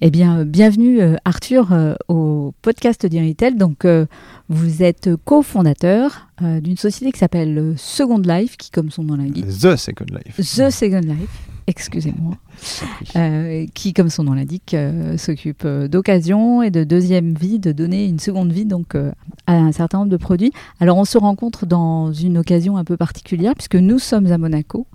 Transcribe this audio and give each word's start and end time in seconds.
Eh 0.00 0.10
bien, 0.10 0.44
bienvenue 0.44 1.00
Arthur 1.24 1.74
au 2.06 2.54
podcast 2.62 3.04
d'Iritel. 3.04 3.56
Donc, 3.56 3.84
vous 4.48 4.82
êtes 4.84 5.10
cofondateur 5.24 6.28
d'une 6.40 6.76
société 6.76 7.10
qui 7.10 7.18
s'appelle 7.18 7.74
Second 7.76 8.18
Life, 8.18 8.56
qui, 8.56 8.70
comme 8.70 8.92
son 8.92 9.02
nom 9.02 9.16
l'indique, 9.16 9.46
The 9.48 9.74
Second 9.74 10.06
Life. 10.12 10.36
The 10.36 10.70
Second 10.70 11.00
Life, 11.00 11.48
excusez-moi, 11.66 12.36
qui, 13.74 13.92
comme 13.92 14.08
son 14.08 14.22
nom 14.22 14.34
l'indique, 14.34 14.76
s'occupe 15.16 15.66
d'occasion 15.66 16.62
et 16.62 16.70
de 16.70 16.84
deuxième 16.84 17.34
vie, 17.34 17.58
de 17.58 17.72
donner 17.72 18.06
une 18.06 18.20
seconde 18.20 18.52
vie 18.52 18.66
donc 18.66 18.94
à 18.94 19.54
un 19.56 19.72
certain 19.72 19.98
nombre 19.98 20.12
de 20.12 20.16
produits. 20.16 20.52
Alors, 20.78 20.96
on 20.96 21.04
se 21.04 21.18
rencontre 21.18 21.66
dans 21.66 22.12
une 22.12 22.38
occasion 22.38 22.76
un 22.76 22.84
peu 22.84 22.96
particulière 22.96 23.54
puisque 23.54 23.74
nous 23.74 23.98
sommes 23.98 24.30
à 24.30 24.38
Monaco. 24.38 24.86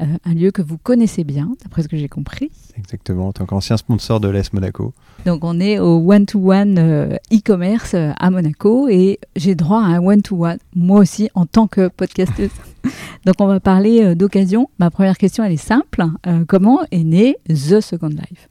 Euh, 0.00 0.06
un 0.24 0.34
lieu 0.34 0.50
que 0.50 0.60
vous 0.60 0.76
connaissez 0.76 1.22
bien, 1.22 1.52
d'après 1.62 1.82
ce 1.82 1.88
que 1.88 1.96
j'ai 1.96 2.08
compris. 2.08 2.50
Exactement, 2.76 3.28
en 3.28 3.32
tant 3.32 3.46
qu'ancien 3.46 3.76
sponsor 3.76 4.18
de 4.18 4.28
l'ES 4.28 4.52
Monaco. 4.52 4.92
Donc 5.24 5.44
on 5.44 5.60
est 5.60 5.78
au 5.78 5.98
one-to-one 6.10 6.78
euh, 6.78 7.16
e-commerce 7.32 7.94
euh, 7.94 8.10
à 8.18 8.30
Monaco 8.30 8.88
et 8.88 9.20
j'ai 9.36 9.54
droit 9.54 9.78
à 9.78 9.86
un 9.86 10.04
one-to-one, 10.04 10.58
moi 10.74 10.98
aussi, 10.98 11.30
en 11.34 11.46
tant 11.46 11.68
que 11.68 11.88
podcasteuse. 11.88 12.50
Donc 13.24 13.36
on 13.38 13.46
va 13.46 13.60
parler 13.60 14.14
d'occasion. 14.14 14.68
Ma 14.78 14.90
première 14.90 15.16
question, 15.16 15.44
elle 15.44 15.52
est 15.52 15.56
simple. 15.56 16.04
comment 16.46 16.80
est 16.90 17.04
né 17.04 17.36
The 17.48 17.80
Second 17.80 18.08
Life? 18.08 18.48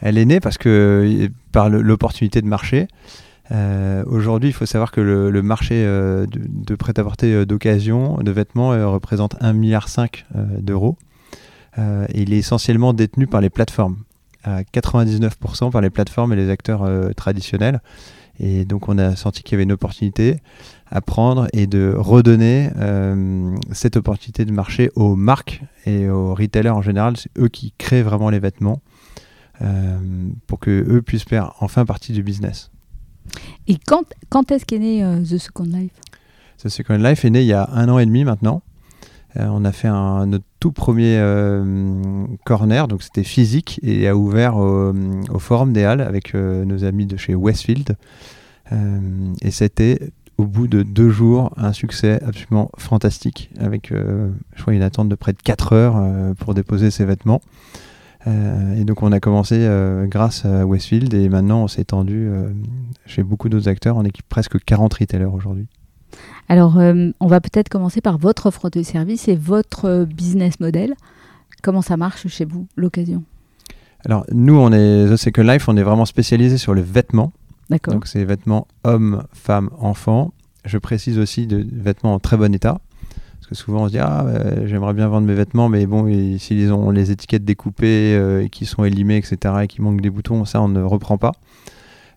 Elle 0.00 0.18
est 0.18 0.26
née 0.26 0.40
parce 0.40 0.58
que 0.58 1.30
par 1.52 1.70
l'opportunité 1.70 2.42
de 2.42 2.46
marché. 2.46 2.88
Euh, 3.52 4.04
aujourd'hui, 4.06 4.50
il 4.50 4.52
faut 4.52 4.66
savoir 4.66 4.90
que 4.90 5.00
le, 5.00 5.42
marché 5.42 5.84
euh, 5.86 6.26
de, 6.28 6.74
prêt-à-porter 6.74 7.32
euh, 7.32 7.46
d'occasion 7.46 8.16
de 8.16 8.30
vêtements 8.30 8.70
représente 8.90 9.36
1,5 9.40 9.52
milliard 9.54 9.88
d'euros. 10.60 10.96
il 11.78 12.32
est 12.32 12.38
essentiellement 12.38 12.92
détenu 12.92 13.26
par 13.26 13.40
les 13.40 13.50
plateformes, 13.50 13.98
à 14.44 14.62
99% 14.62 15.70
par 15.70 15.80
les 15.80 15.90
plateformes 15.90 16.32
et 16.32 16.36
les 16.36 16.50
acteurs 16.50 16.88
traditionnels. 17.14 17.80
Et 18.38 18.64
donc 18.66 18.88
on 18.88 18.98
a 18.98 19.16
senti 19.16 19.42
qu'il 19.42 19.52
y 19.52 19.56
avait 19.56 19.62
une 19.62 19.72
opportunité 19.72 20.40
à 20.90 21.00
prendre 21.00 21.48
et 21.52 21.66
de 21.66 21.94
redonner 21.96 22.70
cette 23.72 23.96
opportunité 23.96 24.44
de 24.44 24.52
marché 24.52 24.90
aux 24.94 25.16
marques 25.16 25.62
et 25.84 26.08
aux 26.08 26.34
retailers 26.34 26.70
en 26.70 26.82
général. 26.82 27.14
Eux 27.38 27.48
qui 27.48 27.72
créent 27.78 28.02
vraiment 28.02 28.30
les 28.30 28.38
vêtements 28.40 28.80
pour 30.46 30.58
que 30.58 30.84
eux 30.88 31.02
puissent 31.02 31.24
faire 31.24 31.54
enfin 31.60 31.84
partie 31.84 32.12
du 32.12 32.22
business. 32.22 32.70
Et 33.68 33.76
quand, 33.86 34.04
quand 34.28 34.50
est-ce 34.52 34.64
qu'est 34.64 34.78
né 34.78 35.04
euh, 35.04 35.20
The 35.20 35.38
Second 35.38 35.64
Life? 35.64 35.92
The 36.58 36.68
Second 36.68 36.98
Life 36.98 37.24
est 37.24 37.30
né 37.30 37.40
il 37.40 37.46
y 37.46 37.52
a 37.52 37.68
un 37.72 37.88
an 37.88 37.98
et 37.98 38.06
demi 38.06 38.24
maintenant. 38.24 38.62
Euh, 39.36 39.46
on 39.50 39.64
a 39.64 39.72
fait 39.72 39.88
notre 39.88 40.44
tout 40.60 40.72
premier 40.72 41.18
euh, 41.18 42.24
corner, 42.44 42.88
donc 42.88 43.02
c'était 43.02 43.24
physique 43.24 43.78
et 43.82 44.08
a 44.08 44.16
ouvert 44.16 44.56
au, 44.56 44.94
Forum 45.38 45.72
des 45.72 45.84
Halles 45.84 46.00
avec 46.00 46.34
nos 46.34 46.84
amis 46.84 47.06
de 47.06 47.16
chez 47.16 47.34
Westfield. 47.34 47.96
et 48.72 49.50
c'était 49.50 50.10
au 50.38 50.44
bout 50.44 50.68
de 50.68 50.82
deux 50.82 51.10
jours 51.10 51.52
un 51.56 51.72
succès 51.72 52.22
absolument 52.22 52.70
fantastique 52.78 53.50
avec, 53.58 53.90
je 53.90 54.62
crois, 54.62 54.72
une 54.72 54.82
attente 54.82 55.08
de 55.10 55.14
près 55.14 55.32
de 55.32 55.42
4 55.42 55.72
heures 55.74 56.34
pour 56.36 56.54
déposer 56.54 56.90
ses 56.90 57.04
vêtements. 57.04 57.42
Euh, 58.26 58.74
et 58.74 58.84
donc 58.84 59.02
on 59.02 59.12
a 59.12 59.20
commencé 59.20 59.56
euh, 59.58 60.06
grâce 60.06 60.44
à 60.44 60.66
Westfield 60.66 61.14
et 61.14 61.28
maintenant 61.28 61.62
on 61.62 61.68
s'est 61.68 61.82
étendu 61.82 62.28
euh, 62.28 62.50
chez 63.06 63.22
beaucoup 63.22 63.48
d'autres 63.48 63.68
acteurs. 63.68 63.96
On 63.96 64.04
équipe 64.04 64.28
presque 64.28 64.62
40 64.62 64.94
retailers 64.94 65.26
aujourd'hui. 65.26 65.66
Alors 66.48 66.76
on 66.76 67.26
va 67.26 67.40
peut-être 67.40 67.68
commencer 67.68 68.00
par 68.00 68.18
votre 68.18 68.46
offre 68.46 68.70
de 68.70 68.82
service 68.82 69.26
et 69.28 69.34
votre 69.34 70.04
business 70.04 70.60
model. 70.60 70.94
Comment 71.62 71.82
ça 71.82 71.96
marche 71.96 72.28
chez 72.28 72.44
vous, 72.44 72.68
l'occasion? 72.76 73.24
Alors 74.04 74.24
nous, 74.30 74.56
on 74.56 74.72
est 74.72 75.08
The 75.10 75.16
Second 75.16 75.42
Life, 75.42 75.68
on 75.68 75.76
est 75.76 75.82
vraiment 75.82 76.04
spécialisé 76.04 76.58
sur 76.58 76.72
le 76.74 76.80
vêtement. 76.80 77.32
D'accord. 77.68 77.94
Donc 77.94 78.06
c'est 78.06 78.24
vêtements 78.24 78.68
hommes, 78.84 79.24
femmes, 79.32 79.70
enfants. 79.80 80.32
Je 80.64 80.78
précise 80.78 81.18
aussi 81.18 81.48
de 81.48 81.66
vêtements 81.72 82.14
en 82.14 82.20
très 82.20 82.36
bon 82.36 82.54
état. 82.54 82.80
Parce 83.38 83.48
que 83.48 83.54
souvent 83.54 83.82
on 83.82 83.86
se 83.86 83.92
dit 83.92 83.98
ah 83.98 84.24
euh, 84.26 84.66
j'aimerais 84.66 84.94
bien 84.94 85.08
vendre 85.08 85.26
mes 85.26 85.34
vêtements, 85.34 85.68
mais 85.68 85.86
bon 85.86 86.06
s'ils 86.38 86.72
ont 86.72 86.90
les 86.90 87.10
étiquettes 87.10 87.44
découpées 87.44 88.16
euh, 88.16 88.44
et 88.44 88.48
qui 88.48 88.66
sont 88.66 88.84
élimées 88.84 89.16
etc 89.16 89.54
et 89.62 89.66
qui 89.66 89.82
manquent 89.82 90.00
des 90.00 90.10
boutons, 90.10 90.44
ça 90.44 90.60
on 90.60 90.68
ne 90.68 90.82
reprend 90.82 91.18
pas. 91.18 91.32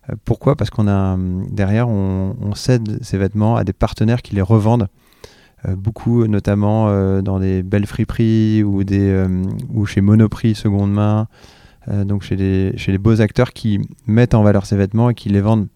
Euh, 0.08 0.14
pourquoi? 0.24 0.56
Parce 0.56 0.70
qu'on 0.70 0.88
a 0.88 1.16
derrière 1.50 1.88
on, 1.88 2.54
cède 2.54 2.98
ces 3.02 3.18
vêtements 3.18 3.56
à 3.56 3.64
des 3.64 3.72
partenaires 3.72 4.22
qui 4.22 4.34
les 4.34 4.42
revendent. 4.42 4.88
beaucoup 5.76 6.26
notamment 6.26 6.88
dans 7.22 7.38
des 7.38 7.62
belles 7.62 7.86
friperies 7.86 8.64
ou 8.64 8.82
des 8.82 9.24
ou 9.72 9.86
chez 9.86 10.00
Monoprix 10.00 10.54
seconde 10.54 10.92
main. 10.92 11.28
donc 11.86 12.22
chez 12.22 12.36
les 12.36 12.98
beaux 12.98 13.20
acteurs 13.20 13.52
qui 13.52 13.78
mettent 14.06 14.34
en 14.34 14.42
valeur 14.42 14.66
ces 14.66 14.76
vêtements 14.76 15.10
et 15.10 15.14
qui 15.14 15.28
les 15.28 15.42
vendent 15.42 15.68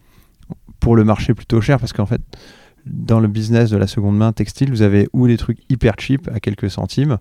pour 0.80 0.96
le 0.96 1.04
marché 1.04 1.32
plutôt 1.34 1.60
cher 1.60 1.78
parce 1.78 1.92
qu'en 1.92 2.06
fait 2.06 2.22
dans 2.86 3.20
le 3.20 3.28
business 3.28 3.70
de 3.70 3.76
la 3.76 3.86
seconde 3.86 4.16
main 4.16 4.32
textile, 4.32 4.70
vous 4.70 4.82
avez 4.82 5.08
ou 5.12 5.26
des 5.26 5.36
trucs 5.36 5.58
hyper 5.70 5.94
cheap 5.98 6.28
à 6.32 6.40
quelques 6.40 6.70
centimes, 6.70 7.18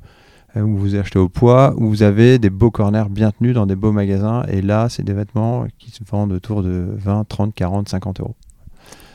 euh, 0.55 0.61
où 0.61 0.77
vous 0.77 0.95
achetez 0.95 1.19
au 1.19 1.29
poids, 1.29 1.73
ou 1.77 1.89
vous 1.89 2.03
avez 2.03 2.39
des 2.39 2.49
beaux 2.49 2.71
corners 2.71 3.09
bien 3.09 3.31
tenus 3.31 3.53
dans 3.53 3.65
des 3.65 3.75
beaux 3.75 3.91
magasins. 3.91 4.43
Et 4.49 4.61
là, 4.61 4.87
c'est 4.89 5.03
des 5.03 5.13
vêtements 5.13 5.65
qui 5.79 5.91
se 5.91 6.03
vendent 6.03 6.33
autour 6.33 6.63
de 6.63 6.85
20, 6.97 7.27
30, 7.27 7.55
40, 7.55 7.89
50 7.89 8.19
euros. 8.19 8.35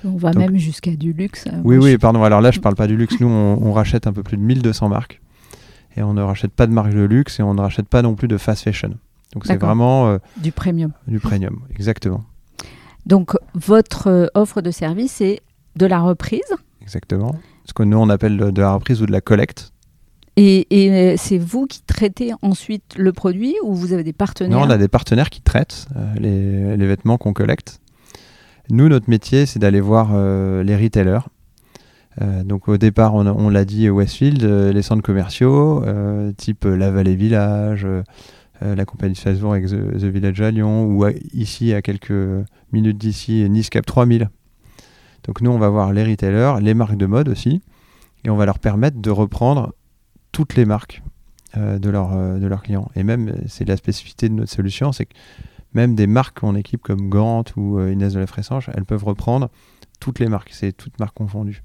On 0.04 0.16
va 0.16 0.32
même 0.32 0.56
jusqu'à 0.56 0.94
du 0.94 1.12
luxe. 1.12 1.44
Euh, 1.46 1.60
oui, 1.64 1.76
oui, 1.76 1.98
pardon. 1.98 2.22
Alors 2.22 2.40
là, 2.40 2.50
je 2.50 2.58
ne 2.58 2.62
parle 2.62 2.76
pas 2.76 2.86
du 2.86 2.96
luxe. 2.96 3.20
Nous, 3.20 3.28
on, 3.28 3.72
rachète 3.72 4.06
un 4.06 4.12
peu 4.12 4.22
plus 4.22 4.36
de 4.36 4.42
1200 4.42 4.88
marques. 4.88 5.20
Et 5.96 6.02
on 6.02 6.14
ne 6.14 6.22
rachète 6.22 6.52
pas 6.52 6.66
de 6.66 6.72
marques 6.72 6.94
de 6.94 7.02
luxe 7.02 7.40
et 7.40 7.42
on 7.42 7.54
ne 7.54 7.60
rachète 7.60 7.88
pas 7.88 8.02
non 8.02 8.14
plus 8.14 8.28
de 8.28 8.36
fast 8.36 8.62
fashion. 8.62 8.94
Donc 9.34 9.44
c'est 9.44 9.56
vraiment... 9.56 10.08
Euh, 10.08 10.18
du 10.36 10.52
premium. 10.52 10.92
Du 11.08 11.18
premium, 11.18 11.60
exactement. 11.76 12.22
Donc 13.06 13.32
votre 13.54 14.30
offre 14.34 14.60
de 14.60 14.70
service, 14.70 15.12
c'est 15.12 15.40
de 15.76 15.86
la 15.86 16.00
reprise. 16.00 16.54
Exactement. 16.82 17.34
Ce 17.64 17.72
que 17.72 17.82
nous, 17.82 17.98
on 17.98 18.08
appelle 18.08 18.36
de 18.36 18.60
la 18.60 18.72
reprise 18.72 19.02
ou 19.02 19.06
de 19.06 19.12
la 19.12 19.20
collecte. 19.20 19.72
Et, 20.40 20.66
euh, 20.72 21.14
c'est 21.18 21.36
vous 21.36 21.66
qui 21.66 21.82
traitez 21.82 22.30
ensuite 22.42 22.94
le 22.96 23.12
produit 23.12 23.56
ou 23.64 23.74
vous 23.74 23.92
avez 23.92 24.04
des 24.04 24.12
partenaires? 24.12 24.56
Non, 24.56 24.66
on 24.66 24.70
a 24.70 24.78
des 24.78 24.86
partenaires 24.86 25.30
qui 25.30 25.40
traitent 25.40 25.88
euh, 25.96 26.76
les, 26.76 26.86
vêtements 26.86 27.18
qu'on 27.18 27.32
collecte. 27.32 27.80
Nous, 28.70 28.88
notre 28.88 29.10
métier, 29.10 29.46
c'est 29.46 29.58
d'aller 29.58 29.80
voir 29.80 30.10
euh, 30.12 30.62
les 30.62 30.76
retailers. 30.76 31.26
donc 32.44 32.68
au 32.68 32.76
départ, 32.76 33.14
on, 33.14 33.48
l'a 33.48 33.64
dit, 33.64 33.90
Westfield, 33.90 34.44
les 34.44 34.82
centres 34.82 35.02
commerciaux, 35.02 35.84
type 36.36 36.64
La 36.64 36.92
Vallée 36.92 37.16
Village, 37.16 37.86
la 38.60 38.84
compagnie 38.84 39.14
de 39.14 39.46
avec 39.46 39.66
The, 39.66 40.04
Village 40.04 40.40
à 40.40 40.50
Lyon, 40.52 40.84
ou 40.84 41.04
ici, 41.32 41.74
à 41.74 41.82
quelques 41.82 42.44
minutes 42.72 42.98
d'ici, 42.98 43.48
Nice 43.48 43.70
Cap 43.70 43.86
3000, 43.86 44.28
donc 45.28 45.42
nous, 45.42 45.50
on 45.50 45.58
va 45.58 45.68
voir 45.68 45.92
les 45.92 46.04
retailers, 46.04 46.58
les 46.62 46.72
marques 46.72 46.96
de 46.96 47.04
mode 47.04 47.28
aussi, 47.28 47.60
et 48.24 48.30
on 48.30 48.36
va 48.36 48.46
leur 48.46 48.58
permettre 48.58 48.98
de 48.98 49.10
reprendre 49.10 49.74
toutes 50.32 50.56
les 50.56 50.64
marques 50.64 51.02
euh, 51.58 51.78
euh, 51.84 52.38
de 52.38 52.46
leurs 52.46 52.62
clients. 52.62 52.90
Et 52.96 53.04
même, 53.04 53.34
c'est 53.46 53.68
la 53.68 53.76
spécificité 53.76 54.30
de 54.30 54.34
notre 54.34 54.50
solution, 54.50 54.90
c'est 54.90 55.04
que 55.04 55.14
même 55.74 55.94
des 55.94 56.06
marques 56.06 56.40
qu'on 56.40 56.54
équipe 56.54 56.82
comme 56.82 57.10
Gant 57.10 57.44
ou 57.56 57.78
euh, 57.78 57.92
Inès 57.92 58.14
de 58.14 58.20
la 58.20 58.26
Fressange, 58.26 58.70
elles 58.74 58.86
peuvent 58.86 59.04
reprendre 59.04 59.50
toutes 60.00 60.18
les 60.18 60.28
marques, 60.28 60.50
c'est 60.54 60.72
toutes 60.72 60.98
marques 60.98 61.16
confondues, 61.16 61.62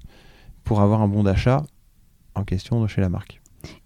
pour 0.62 0.82
avoir 0.82 1.00
un 1.00 1.08
bon 1.08 1.22
d'achat 1.22 1.64
en 2.34 2.44
question 2.44 2.86
chez 2.86 3.00
la 3.00 3.08
marque. 3.08 3.40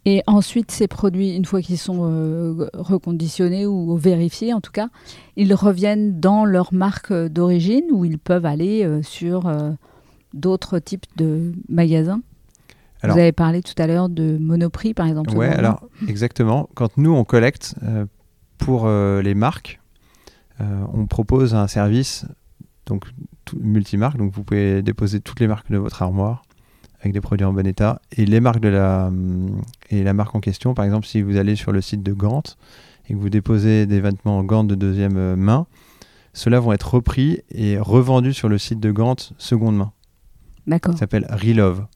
Et 0.05 0.23
ensuite, 0.27 0.71
ces 0.71 0.89
produits, 0.89 1.37
une 1.37 1.45
fois 1.45 1.61
qu'ils 1.61 1.79
sont 1.79 2.01
euh, 2.03 2.69
reconditionnés 2.75 3.67
ou 3.67 3.97
vérifiés 3.97 4.55
en 4.55 4.61
tout 4.61 4.73
cas, 4.73 4.89
ils 5.37 5.53
reviennent 5.55 6.19
dans 6.19 6.45
leur 6.45 6.73
marque 6.73 7.13
d'origine 7.13 7.85
ou 7.91 8.05
ils 8.05 8.19
peuvent 8.19 8.47
aller 8.47 8.85
euh, 8.85 9.03
sur 9.03 9.47
euh, 9.47 9.73
d'autres 10.35 10.79
types 10.79 11.07
de 11.17 11.53
magasins 11.69 12.21
Vous 13.03 13.11
avez 13.11 13.33
parlé 13.33 13.63
tout 13.63 13.75
à 13.77 13.87
l'heure 13.87 14.09
de 14.09 14.39
Monoprix 14.39 14.95
par 14.95 15.07
exemple. 15.07 15.31
Oui, 15.35 15.47
alors 15.47 15.83
exactement. 16.07 16.69
Quand 16.75 16.97
nous, 16.97 17.13
on 17.13 17.25
collecte 17.25 17.75
pour 18.59 18.89
les 18.89 19.35
marques, 19.35 19.81
on 20.61 21.07
propose 21.07 21.55
un 21.55 21.69
service 21.69 22.27
donc 22.87 23.05
multimarque, 23.61 24.17
donc 24.17 24.33
vous 24.33 24.43
pouvez 24.43 24.83
déposer 24.83 25.21
toutes 25.21 25.41
les 25.41 25.47
marques 25.47 25.71
de 25.71 25.79
votre 25.79 26.03
armoire 26.03 26.43
avec 27.01 27.13
des 27.13 27.21
produits 27.21 27.45
en 27.45 27.53
bon 27.53 27.67
état. 27.67 28.01
Et 28.17 28.27
les 28.27 28.41
marques 28.41 28.61
de 28.61 28.69
la, 28.69 29.07
hum, 29.07 29.61
et 29.91 30.03
la 30.03 30.13
marque 30.13 30.35
en 30.35 30.41
question, 30.41 30.75
par 30.75 30.85
exemple, 30.85 31.07
si 31.07 31.23
vous 31.23 31.37
allez 31.37 31.57
sur 31.57 31.73
le 31.73 31.81
site 31.81 32.03
de 32.03 32.13
Gant 32.13 32.43
et 33.09 33.15
que 33.15 33.19
vous 33.19 33.31
déposez 33.31 33.87
des 33.87 34.01
vêtements 34.01 34.43
Gant 34.45 34.65
de 34.65 34.75
deuxième 34.75 35.17
euh, 35.17 35.37
main, 35.37 35.67
ceux-là 36.33 36.61
vont 36.61 36.73
être 36.73 36.95
repris 36.95 37.41
et 37.51 37.79
revendus 37.79 38.35
sur 38.35 38.49
le 38.49 38.59
site 38.59 38.81
de 38.81 38.91
Gant 38.91 39.17
seconde 39.39 39.77
main. 39.77 39.93
D'accord. 40.67 40.95
Ça 40.95 41.01
s'appelle 41.01 41.27
Relove. 41.31 41.87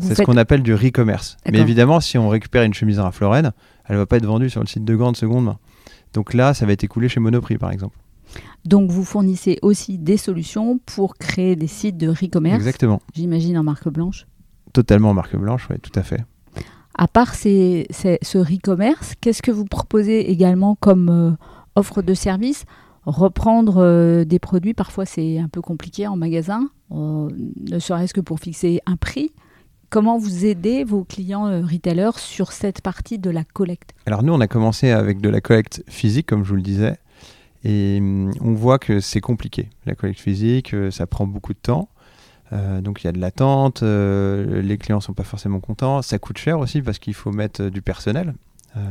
C'est 0.00 0.14
ce 0.14 0.22
qu'on 0.22 0.36
appelle 0.36 0.62
du 0.62 0.74
re-commerce. 0.74 1.36
Mais 1.50 1.58
évidemment, 1.58 2.00
si 2.00 2.16
on 2.18 2.28
récupère 2.28 2.62
une 2.62 2.74
chemise 2.74 2.98
à 2.98 3.10
Florène, 3.10 3.52
elle 3.86 3.96
ne 3.96 4.00
va 4.00 4.06
pas 4.06 4.16
être 4.16 4.26
vendue 4.26 4.50
sur 4.50 4.60
le 4.60 4.66
site 4.66 4.84
de 4.84 4.94
Gant 4.94 5.14
seconde 5.14 5.44
main. 5.44 5.58
Donc 6.14 6.34
là, 6.34 6.54
ça 6.54 6.66
va 6.66 6.72
être 6.72 6.84
écoulé 6.84 7.08
chez 7.08 7.20
Monoprix, 7.20 7.58
par 7.58 7.70
exemple. 7.70 7.96
Donc 8.64 8.90
vous 8.90 9.04
fournissez 9.04 9.58
aussi 9.62 9.98
des 9.98 10.16
solutions 10.16 10.78
pour 10.84 11.16
créer 11.16 11.56
des 11.56 11.66
sites 11.66 11.96
de 11.96 12.10
e-commerce. 12.10 12.56
Exactement. 12.56 13.00
J'imagine 13.14 13.58
en 13.58 13.62
marque 13.62 13.88
blanche. 13.88 14.26
Totalement 14.72 15.10
en 15.10 15.14
marque 15.14 15.36
blanche, 15.36 15.68
oui, 15.70 15.76
tout 15.80 15.92
à 15.94 16.02
fait. 16.02 16.24
À 17.00 17.06
part 17.06 17.34
ce 17.34 17.84
e-commerce, 18.38 19.14
qu'est-ce 19.20 19.40
que 19.40 19.52
vous 19.52 19.64
proposez 19.64 20.30
également 20.30 20.74
comme 20.74 21.08
euh, 21.08 21.30
offre 21.76 22.02
de 22.02 22.12
service? 22.12 22.64
Reprendre 23.06 23.76
euh, 23.78 24.24
des 24.24 24.38
produits, 24.40 24.74
parfois 24.74 25.06
c'est 25.06 25.38
un 25.38 25.48
peu 25.48 25.62
compliqué 25.62 26.08
en 26.08 26.16
magasin, 26.16 26.68
euh, 26.90 27.30
ne 27.70 27.78
serait-ce 27.78 28.12
que 28.12 28.20
pour 28.20 28.40
fixer 28.40 28.80
un 28.84 28.96
prix. 28.96 29.30
Comment 29.90 30.18
vous 30.18 30.44
aidez 30.44 30.84
vos 30.84 31.04
clients 31.04 31.62
retailers 31.62 32.18
sur 32.18 32.52
cette 32.52 32.82
partie 32.82 33.18
de 33.18 33.30
la 33.30 33.44
collecte? 33.44 33.94
Alors 34.04 34.22
nous, 34.22 34.34
on 34.34 34.40
a 34.40 34.48
commencé 34.48 34.90
avec 34.90 35.22
de 35.22 35.30
la 35.30 35.40
collecte 35.40 35.82
physique, 35.88 36.26
comme 36.26 36.44
je 36.44 36.50
vous 36.50 36.56
le 36.56 36.62
disais, 36.62 36.98
et 37.64 37.98
hum, 38.00 38.32
on 38.40 38.54
voit 38.54 38.78
que 38.78 39.00
c'est 39.00 39.20
compliqué. 39.20 39.68
La 39.86 39.94
collecte 39.94 40.20
physique, 40.20 40.74
ça 40.90 41.06
prend 41.06 41.26
beaucoup 41.26 41.52
de 41.52 41.58
temps. 41.58 41.88
donc 42.52 43.02
il 43.02 43.06
y 43.06 43.08
a 43.08 43.12
de 43.12 43.18
l'attente, 43.18 43.82
les 43.82 44.78
clients 44.78 45.00
sont 45.00 45.14
pas 45.14 45.24
forcément 45.24 45.60
contents, 45.60 46.02
ça 46.02 46.18
coûte 46.18 46.38
cher 46.38 46.58
aussi 46.58 46.82
parce 46.82 46.98
qu'il 46.98 47.14
faut 47.14 47.30
mettre 47.30 47.68
du 47.68 47.82
personnel, 47.82 48.34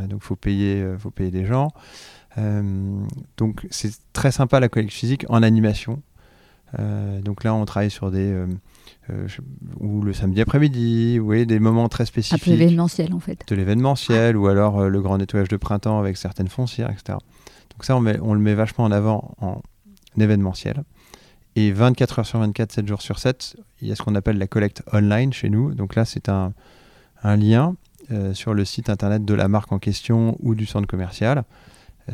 donc 0.10 0.22
faut 0.22 0.36
payer, 0.36 0.86
faut 1.00 1.12
payer 1.12 1.32
des 1.32 1.46
gens. 1.46 1.72
Euh, 2.38 3.02
donc 3.38 3.66
c'est 3.70 3.92
très 4.14 4.32
sympa 4.32 4.60
la 4.60 4.70
collecte 4.70 4.94
physique 4.94 5.26
en 5.30 5.44
animation. 5.44 6.02
Euh, 6.78 7.22
donc 7.22 7.44
là, 7.44 7.54
on 7.54 7.66
travaille 7.66 7.90
sur 7.90 8.12
des 8.12 8.34
euh, 9.10 9.28
ou 9.80 10.02
le 10.02 10.14
samedi 10.14 10.42
après-midi, 10.42 11.20
oui, 11.20 11.46
des 11.46 11.60
moments 11.60 11.88
très 11.88 12.06
spécifiques. 12.06 12.48
Un 12.48 12.56
peu 12.56 12.62
événementiel 12.62 13.14
en 13.14 13.20
fait. 13.20 13.42
De 13.48 13.56
l'événementiel, 13.56 14.36
ou 14.36 14.48
alors 14.48 14.90
le 14.90 15.02
grand 15.02 15.18
nettoyage 15.18 15.48
de 15.48 15.58
printemps 15.58 15.98
avec 16.00 16.18
certaines 16.18 16.50
foncières, 16.50 16.92
etc. 16.92 17.18
Donc 17.72 17.86
ça, 17.86 17.96
on, 17.96 18.34
le 18.34 18.40
met 18.40 18.56
vachement 18.56 18.86
en 18.86 18.92
avant 18.92 19.36
en 19.40 19.62
événementiel. 20.18 20.84
Et 21.56 21.72
24 21.72 22.20
heures 22.20 22.26
sur 22.26 22.40
24, 22.40 22.72
7 22.72 22.88
jours 22.88 23.02
sur 23.02 23.20
7, 23.20 23.58
il 23.82 23.88
y 23.88 23.92
a 23.92 23.96
ce 23.96 24.04
qu'on 24.04 24.16
appelle 24.16 24.38
la 24.38 24.48
collecte 24.48 24.84
online 24.94 25.34
chez 25.34 25.50
nous. 25.50 25.74
Donc 25.74 25.96
là, 25.96 26.06
c'est 26.06 26.30
un, 26.30 26.54
lien 27.24 27.76
sur 28.34 28.54
le 28.54 28.64
site 28.64 28.90
internet 28.90 29.26
de 29.26 29.34
la 29.34 29.48
marque 29.48 29.72
en 29.72 29.80
question 29.80 30.38
ou 30.40 30.56
du 30.56 30.66
centre 30.66 30.88
commercial 30.88 31.44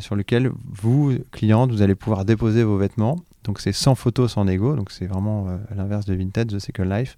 sur 0.00 0.16
lequel 0.16 0.50
vous, 0.64 1.14
cliente, 1.30 1.70
vous 1.70 1.82
allez 1.82 1.94
pouvoir 1.94 2.24
déposer 2.24 2.64
vos 2.64 2.76
vêtements. 2.76 3.16
Donc 3.44 3.60
c'est 3.60 3.72
sans 3.72 3.94
photo, 3.94 4.28
sans 4.28 4.44
négo. 4.44 4.74
Donc 4.74 4.90
c'est 4.90 5.06
vraiment 5.06 5.48
euh, 5.48 5.56
l'inverse 5.74 6.04
de 6.06 6.14
Vintage, 6.14 6.48
The 6.48 6.58
Second 6.58 6.84
Life. 6.84 7.16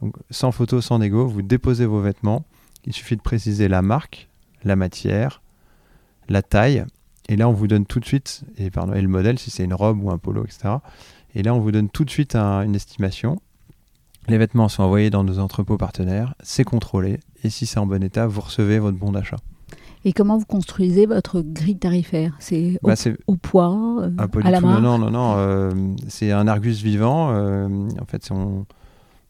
Donc 0.00 0.16
sans 0.30 0.52
photo, 0.52 0.80
sans 0.80 0.98
négo, 0.98 1.26
vous 1.26 1.42
déposez 1.42 1.86
vos 1.86 2.00
vêtements. 2.00 2.44
Il 2.84 2.92
suffit 2.92 3.16
de 3.16 3.22
préciser 3.22 3.68
la 3.68 3.82
marque, 3.82 4.28
la 4.64 4.76
matière, 4.76 5.42
la 6.28 6.42
taille. 6.42 6.84
Et 7.28 7.36
là, 7.36 7.48
on 7.48 7.52
vous 7.52 7.66
donne 7.66 7.86
tout 7.86 8.00
de 8.00 8.04
suite, 8.04 8.42
et, 8.56 8.70
pardon, 8.70 8.92
et 8.94 9.02
le 9.02 9.08
modèle, 9.08 9.38
si 9.38 9.50
c'est 9.50 9.64
une 9.64 9.74
robe 9.74 10.02
ou 10.02 10.10
un 10.10 10.18
polo, 10.18 10.44
etc. 10.44 10.76
Et 11.34 11.42
là, 11.42 11.54
on 11.54 11.58
vous 11.58 11.72
donne 11.72 11.88
tout 11.88 12.04
de 12.04 12.10
suite 12.10 12.36
une 12.36 12.74
estimation. 12.74 13.40
Les 14.28 14.38
vêtements 14.38 14.68
sont 14.68 14.82
envoyés 14.82 15.10
dans 15.10 15.24
nos 15.24 15.38
entrepôts 15.38 15.76
partenaires, 15.76 16.34
c'est 16.42 16.64
contrôlé, 16.64 17.20
et 17.44 17.50
si 17.50 17.66
c'est 17.66 17.78
en 17.78 17.86
bon 17.86 18.02
état, 18.02 18.26
vous 18.26 18.40
recevez 18.40 18.78
votre 18.78 18.98
bon 18.98 19.12
d'achat. 19.12 19.36
Et 20.06 20.12
comment 20.12 20.38
vous 20.38 20.46
construisez 20.46 21.06
votre 21.06 21.40
grille 21.40 21.78
tarifaire? 21.78 22.36
C'est 22.38 22.78
au, 22.82 22.86
bah, 22.86 22.94
poids, 23.42 24.02
euh, 24.02 24.10
à 24.44 24.50
la 24.52 24.60
main 24.60 24.80
Non, 24.80 24.98
non, 24.98 25.10
non. 25.10 25.34
Euh, 25.36 25.70
c'est 26.06 26.30
un 26.30 26.46
Argus 26.46 26.80
vivant. 26.80 27.30
Euh, 27.32 27.66
en 28.00 28.04
fait, 28.04 28.28
on, 28.30 28.66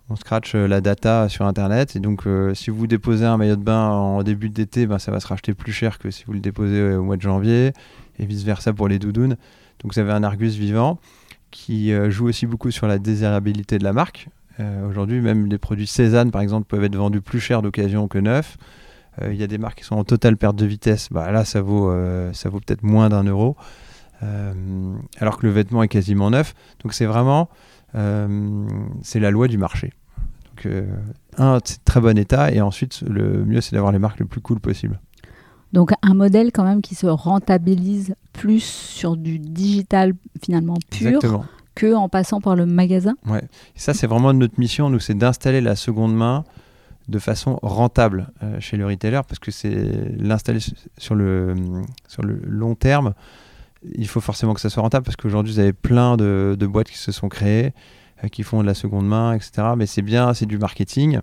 on 0.09 0.17
scratch 0.17 0.55
la 0.55 0.81
data 0.81 1.29
sur 1.29 1.47
Internet. 1.47 1.97
Et 1.97 2.01
donc, 2.01 2.25
si 2.55 2.71
vous 2.71 2.87
déposez 2.87 3.25
un 3.25 3.37
maillot 3.37 3.57
de 3.57 3.63
bain 3.63 3.89
en 3.89 4.23
début 4.23 4.51
d'été, 4.51 4.87
ben, 4.87 4.99
ça 4.99 5.11
va 5.11 5.21
se 5.21 5.27
racheter 5.27 5.53
plus 5.53 5.73
cher 5.73 5.99
que 5.99 6.11
si 6.11 6.25
vous 6.25 6.33
le 6.33 6.41
déposez 6.41 6.95
au 6.95 7.03
mois 7.03 7.17
de 7.17 7.23
janvier. 7.23 7.73
Et 8.19 8.27
vice-versa 8.27 8.73
pour 8.73 8.89
les 8.89 8.99
doudounes. 8.99 9.37
Donc, 9.81 9.93
vous 9.93 9.99
avez 9.99 10.13
un 10.13 10.23
Argus 10.23 10.55
vivant 10.55 10.99
qui 11.51 11.93
joue 12.11 12.29
aussi 12.29 12.47
beaucoup 12.47 12.71
sur 12.71 12.87
la 12.87 12.99
désirabilité 12.99 13.79
de 13.79 13.85
la 13.85 13.93
marque. 13.93 14.29
Aujourd'hui, 14.89 15.21
même 15.21 15.47
les 15.47 15.59
produits 15.59 15.87
Cézanne, 15.87 16.31
par 16.31 16.41
exemple, 16.41 16.67
peuvent 16.67 16.85
être 16.85 16.97
vendus 16.97 17.21
plus 17.21 17.41
cher 17.41 17.61
d'occasion 17.63 18.07
que 18.07 18.19
neufs. 18.19 18.57
Euh, 19.23 19.33
il 19.33 19.41
y 19.41 19.43
a 19.43 19.47
des 19.47 19.59
marques 19.59 19.79
qui 19.79 19.85
sont 19.85 19.97
en 19.97 20.05
totale 20.05 20.37
perte 20.37 20.57
de 20.57 20.67
vitesse, 20.67 21.09
bah, 21.11 21.31
là 21.31 21.45
ça 21.45 21.61
vaut, 21.61 21.91
euh, 21.91 22.33
ça 22.33 22.49
vaut 22.49 22.61
peut-être 22.61 22.83
moins 22.83 23.09
d'un 23.09 23.25
euro, 23.25 23.57
euh, 24.23 24.53
alors 25.19 25.39
que 25.39 25.47
le 25.47 25.53
vêtement 25.53 25.83
est 25.83 25.89
quasiment 25.89 26.31
neuf. 26.31 26.55
Donc 26.83 26.93
c'est 26.93 27.07
vraiment, 27.07 27.49
c'est 27.93 29.21
la 29.21 29.31
loi 29.31 29.49
du 29.49 29.59
marché. 29.59 29.93
Donc 30.57 30.73
un, 31.39 31.59
c'est 31.65 31.85
très 31.85 32.01
bon 32.01 32.17
état, 32.17 32.51
et 32.53 32.61
ensuite 32.61 33.03
le 33.03 33.45
mieux 33.45 33.61
c'est 33.61 33.75
d'avoir 33.75 33.93
les 33.93 33.99
marques 33.99 34.21
le 34.21 34.27
plus 34.27 34.41
cool 34.41 34.61
possible. 34.61 35.01
Donc 35.73 35.93
un 36.03 36.15
modèle 36.15 36.53
quand 36.53 36.65
même 36.65 36.81
qui 36.81 36.95
se 36.95 37.07
rentabilise 37.07 38.15
plus 38.33 38.63
sur 38.65 39.17
du 39.17 39.39
digital 39.39 40.15
finalement 40.43 40.77
pur 40.91 41.21
que 41.75 41.95
en 41.95 42.09
passant 42.09 42.41
par 42.41 42.57
le 42.57 42.65
magasin? 42.65 43.17
Ouais. 43.27 43.43
Et 43.43 43.79
ça 43.79 43.93
c'est 43.93 44.07
vraiment 44.07 44.33
notre 44.33 44.59
mission, 44.59 44.89
nous, 44.89 45.01
c'est 45.01 45.15
d'installer 45.15 45.61
la 45.61 45.77
seconde 45.77 46.15
main 46.15 46.45
de 47.09 47.19
façon 47.19 47.59
rentable 47.63 48.33
euh, 48.43 48.59
chez 48.61 48.77
le 48.77 48.87
retailer 48.87 49.21
parce 49.29 49.39
que 49.39 49.51
c'est 49.51 49.91
l'installer 50.19 50.61
sur 50.99 51.15
le, 51.15 51.55
sur 52.09 52.23
le 52.23 52.41
long 52.47 52.75
terme. 52.75 53.15
Il 53.95 54.09
faut 54.09 54.21
forcément 54.21 54.55
que 54.55 54.61
ça 54.61 54.71
soit 54.71 54.83
rentable 54.83 55.05
parce 55.05 55.17
qu'aujourd'hui, 55.17 55.53
vous 55.53 55.59
avez 55.59 55.73
plein 55.73 56.17
de, 56.17 56.57
boîtes 56.67 56.89
qui 56.89 56.99
se 56.99 57.13
sont 57.13 57.29
créées, 57.29 57.73
euh, 58.25 58.29
qui 58.29 58.43
font 58.43 58.61
de 58.61 58.67
la 58.67 58.75
seconde 58.75 59.07
main, 59.07 59.33
etc. 59.33 59.69
Mais 59.77 59.87
c'est 59.87 60.03
bien, 60.03 60.35
c'est 60.35 60.47
du 60.47 60.59
marketing. 60.59 61.21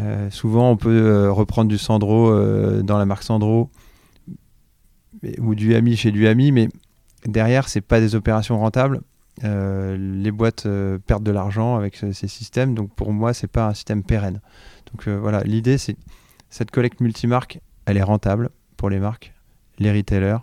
Euh, 0.00 0.30
souvent, 0.30 0.70
on 0.70 0.76
peut 0.76 1.30
reprendre 1.30 1.68
du 1.68 1.78
Sandro 1.78 2.32
dans 2.82 2.98
la 2.98 3.06
marque 3.06 3.22
Sandro 3.22 3.70
ou 5.38 5.54
du 5.54 5.74
Ami 5.74 5.96
chez 5.96 6.12
du 6.12 6.28
Ami, 6.28 6.52
mais 6.52 6.68
derrière, 7.26 7.68
c'est 7.68 7.80
pas 7.80 8.00
des 8.00 8.14
opérations 8.14 8.58
rentables. 8.58 9.00
les 9.42 10.30
boîtes 10.30 10.68
perdent 11.06 11.24
de 11.24 11.32
l'argent 11.32 11.76
avec 11.76 11.96
ces 11.96 12.28
systèmes, 12.28 12.74
donc 12.74 12.94
pour 12.94 13.12
moi, 13.12 13.34
c'est 13.34 13.48
pas 13.48 13.66
un 13.66 13.74
système 13.74 14.02
pérenne. 14.04 14.40
Donc 14.92 15.06
euh, 15.08 15.18
voilà, 15.18 15.42
l'idée 15.42 15.78
c'est 15.78 15.96
cette 16.50 16.70
collecte 16.70 17.00
multimarque, 17.00 17.60
elle 17.84 17.96
est 17.96 18.02
rentable 18.02 18.50
pour 18.76 18.90
les 18.90 18.98
marques, 18.98 19.34
les 19.78 19.92
retailers, 19.92 20.38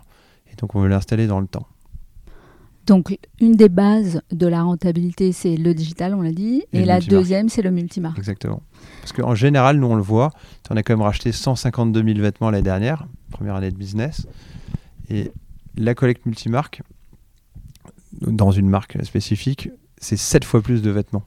et 0.56 0.60
donc 0.60 0.74
on 0.74 0.80
veut 0.80 0.88
l'installer 0.88 1.26
dans 1.26 1.40
le 1.40 1.46
temps. 1.46 1.66
Donc 2.86 3.18
une 3.40 3.56
des 3.56 3.68
bases 3.68 4.22
de 4.30 4.46
la 4.46 4.62
rentabilité, 4.62 5.32
c'est 5.32 5.56
le 5.56 5.74
digital, 5.74 6.14
on 6.14 6.22
l'a 6.22 6.32
dit, 6.32 6.62
et, 6.72 6.84
la 6.84 7.00
deuxième, 7.00 7.48
c'est 7.48 7.62
le 7.62 7.72
multimarque. 7.72 8.18
Exactement. 8.18 8.62
Parce 9.00 9.12
qu'en 9.12 9.34
général, 9.34 9.78
nous 9.78 9.88
on 9.88 9.96
le 9.96 10.02
voit, 10.02 10.30
on 10.70 10.76
a 10.76 10.82
quand 10.82 10.92
même 10.92 11.02
racheté 11.02 11.32
152 11.32 12.04
000 12.04 12.20
vêtements 12.20 12.50
l'année 12.50 12.62
dernière, 12.62 13.06
première 13.30 13.56
année 13.56 13.72
de 13.72 13.76
business, 13.76 14.26
et 15.10 15.32
la 15.76 15.94
collecte 15.94 16.26
multimarque, 16.26 16.82
dans 18.22 18.52
une 18.52 18.68
marque 18.68 19.04
spécifique, 19.04 19.68
c'est 19.98 20.16
7 20.16 20.44
fois 20.44 20.62
plus 20.62 20.80
de 20.80 20.90
vêtements 20.90 21.24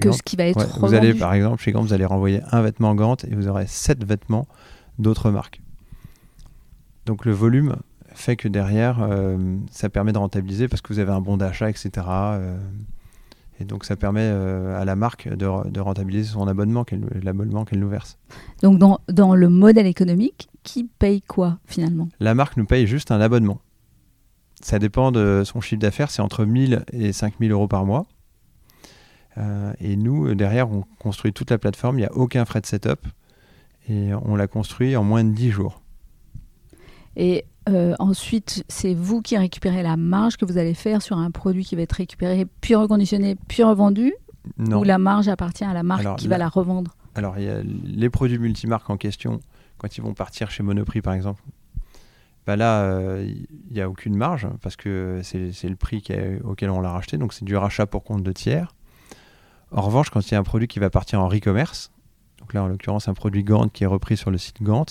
que 0.00 0.12
ce 0.12 0.22
qui 0.22 0.36
va 0.36 0.44
être 0.44 0.78
Vous 0.80 0.94
allez, 0.94 1.14
par 1.14 1.34
exemple, 1.34 1.62
chez 1.62 1.72
Gant, 1.72 1.82
vous 1.82 1.92
allez 1.92 2.04
renvoyer 2.04 2.40
un 2.52 2.62
vêtement 2.62 2.94
Gant 2.94 3.16
et 3.28 3.34
vous 3.34 3.48
aurez 3.48 3.66
sept 3.66 4.04
vêtements 4.04 4.46
d'autres 4.98 5.30
marques. 5.30 5.60
Donc 7.06 7.24
le 7.24 7.32
volume 7.32 7.76
fait 8.14 8.36
que 8.36 8.48
derrière, 8.48 9.02
euh, 9.02 9.36
ça 9.70 9.88
permet 9.88 10.12
de 10.12 10.18
rentabiliser 10.18 10.68
parce 10.68 10.80
que 10.80 10.92
vous 10.92 10.98
avez 10.98 11.12
un 11.12 11.20
bon 11.20 11.36
d'achat, 11.36 11.68
etc. 11.68 11.90
Euh, 12.08 12.58
et 13.60 13.64
donc 13.64 13.84
ça 13.84 13.96
permet 13.96 14.22
euh, 14.22 14.80
à 14.80 14.84
la 14.84 14.96
marque 14.96 15.28
de, 15.28 15.70
de 15.70 15.80
rentabiliser 15.80 16.32
son 16.32 16.46
abonnement, 16.48 16.84
l'abonnement 17.22 17.64
qu'elle 17.64 17.80
nous 17.80 17.88
verse. 17.88 18.18
Donc 18.62 18.78
dans, 18.78 19.00
dans, 19.08 19.34
le 19.34 19.48
modèle 19.48 19.86
économique, 19.86 20.48
qui 20.62 20.84
paye 20.84 21.22
quoi 21.22 21.58
finalement? 21.66 22.08
La 22.20 22.34
marque 22.34 22.56
nous 22.56 22.66
paye 22.66 22.86
juste 22.86 23.10
un 23.10 23.20
abonnement. 23.20 23.60
Ça 24.60 24.78
dépend 24.78 25.12
de 25.12 25.42
son 25.44 25.60
chiffre 25.60 25.80
d'affaires, 25.80 26.10
c'est 26.10 26.22
entre 26.22 26.44
1000 26.44 26.84
et 26.92 27.12
5000 27.12 27.50
euros 27.52 27.68
par 27.68 27.84
mois. 27.84 28.06
Et 29.80 29.96
nous, 29.96 30.32
derrière, 30.36 30.70
on 30.70 30.84
construit 31.00 31.32
toute 31.32 31.50
la 31.50 31.58
plateforme, 31.58 31.98
il 31.98 32.02
n'y 32.02 32.06
a 32.06 32.12
aucun 32.12 32.44
frais 32.44 32.60
de 32.60 32.66
setup. 32.66 33.00
Et 33.88 34.12
on 34.14 34.36
l'a 34.36 34.46
construit 34.46 34.94
en 34.96 35.02
moins 35.02 35.24
de 35.24 35.30
10 35.30 35.50
jours. 35.50 35.82
Et 37.16 37.44
euh, 37.68 37.94
ensuite, 37.98 38.64
c'est 38.68 38.94
vous 38.94 39.22
qui 39.22 39.36
récupérez 39.38 39.82
la 39.82 39.96
marge 39.96 40.36
que 40.36 40.44
vous 40.44 40.58
allez 40.58 40.74
faire 40.74 41.02
sur 41.02 41.18
un 41.18 41.30
produit 41.30 41.64
qui 41.64 41.76
va 41.76 41.82
être 41.82 41.92
récupéré, 41.92 42.46
puis 42.60 42.74
reconditionné, 42.74 43.36
puis 43.48 43.62
revendu 43.62 44.14
non. 44.58 44.80
Ou 44.80 44.84
la 44.84 44.98
marge 44.98 45.28
appartient 45.28 45.64
à 45.64 45.72
la 45.72 45.82
marque 45.82 46.16
qui 46.16 46.28
va 46.28 46.36
la 46.36 46.48
revendre 46.48 46.94
Alors, 47.14 47.38
il 47.38 47.44
y 47.44 47.48
a 47.48 47.62
les 47.62 48.10
produits 48.10 48.38
multimarques 48.38 48.90
en 48.90 48.98
question, 48.98 49.40
quand 49.78 49.96
ils 49.96 50.02
vont 50.02 50.12
partir 50.12 50.50
chez 50.50 50.62
Monoprix 50.62 51.00
par 51.00 51.14
exemple, 51.14 51.42
bah 52.46 52.56
là, 52.56 53.22
il 53.22 53.46
n'y 53.72 53.80
a 53.80 53.88
aucune 53.88 54.14
marge 54.14 54.46
parce 54.60 54.76
que 54.76 55.22
c'est 55.22 55.68
le 55.68 55.76
prix 55.76 56.04
auquel 56.44 56.68
on 56.68 56.82
l'a 56.82 56.90
racheté, 56.90 57.16
donc 57.16 57.32
c'est 57.32 57.46
du 57.46 57.56
rachat 57.56 57.86
pour 57.86 58.04
compte 58.04 58.22
de 58.22 58.32
tiers. 58.32 58.74
En 59.70 59.80
revanche, 59.80 60.10
quand 60.10 60.20
il 60.20 60.32
y 60.32 60.36
a 60.36 60.40
un 60.40 60.44
produit 60.44 60.68
qui 60.68 60.78
va 60.78 60.90
partir 60.90 61.22
en 61.22 61.28
e-commerce, 61.28 61.90
donc 62.38 62.52
là 62.52 62.62
en 62.62 62.68
l'occurrence 62.68 63.08
un 63.08 63.14
produit 63.14 63.42
Gant 63.42 63.68
qui 63.68 63.84
est 63.84 63.88
repris 63.88 64.16
sur 64.16 64.30
le 64.30 64.38
site 64.38 64.62
Gant, 64.62 64.84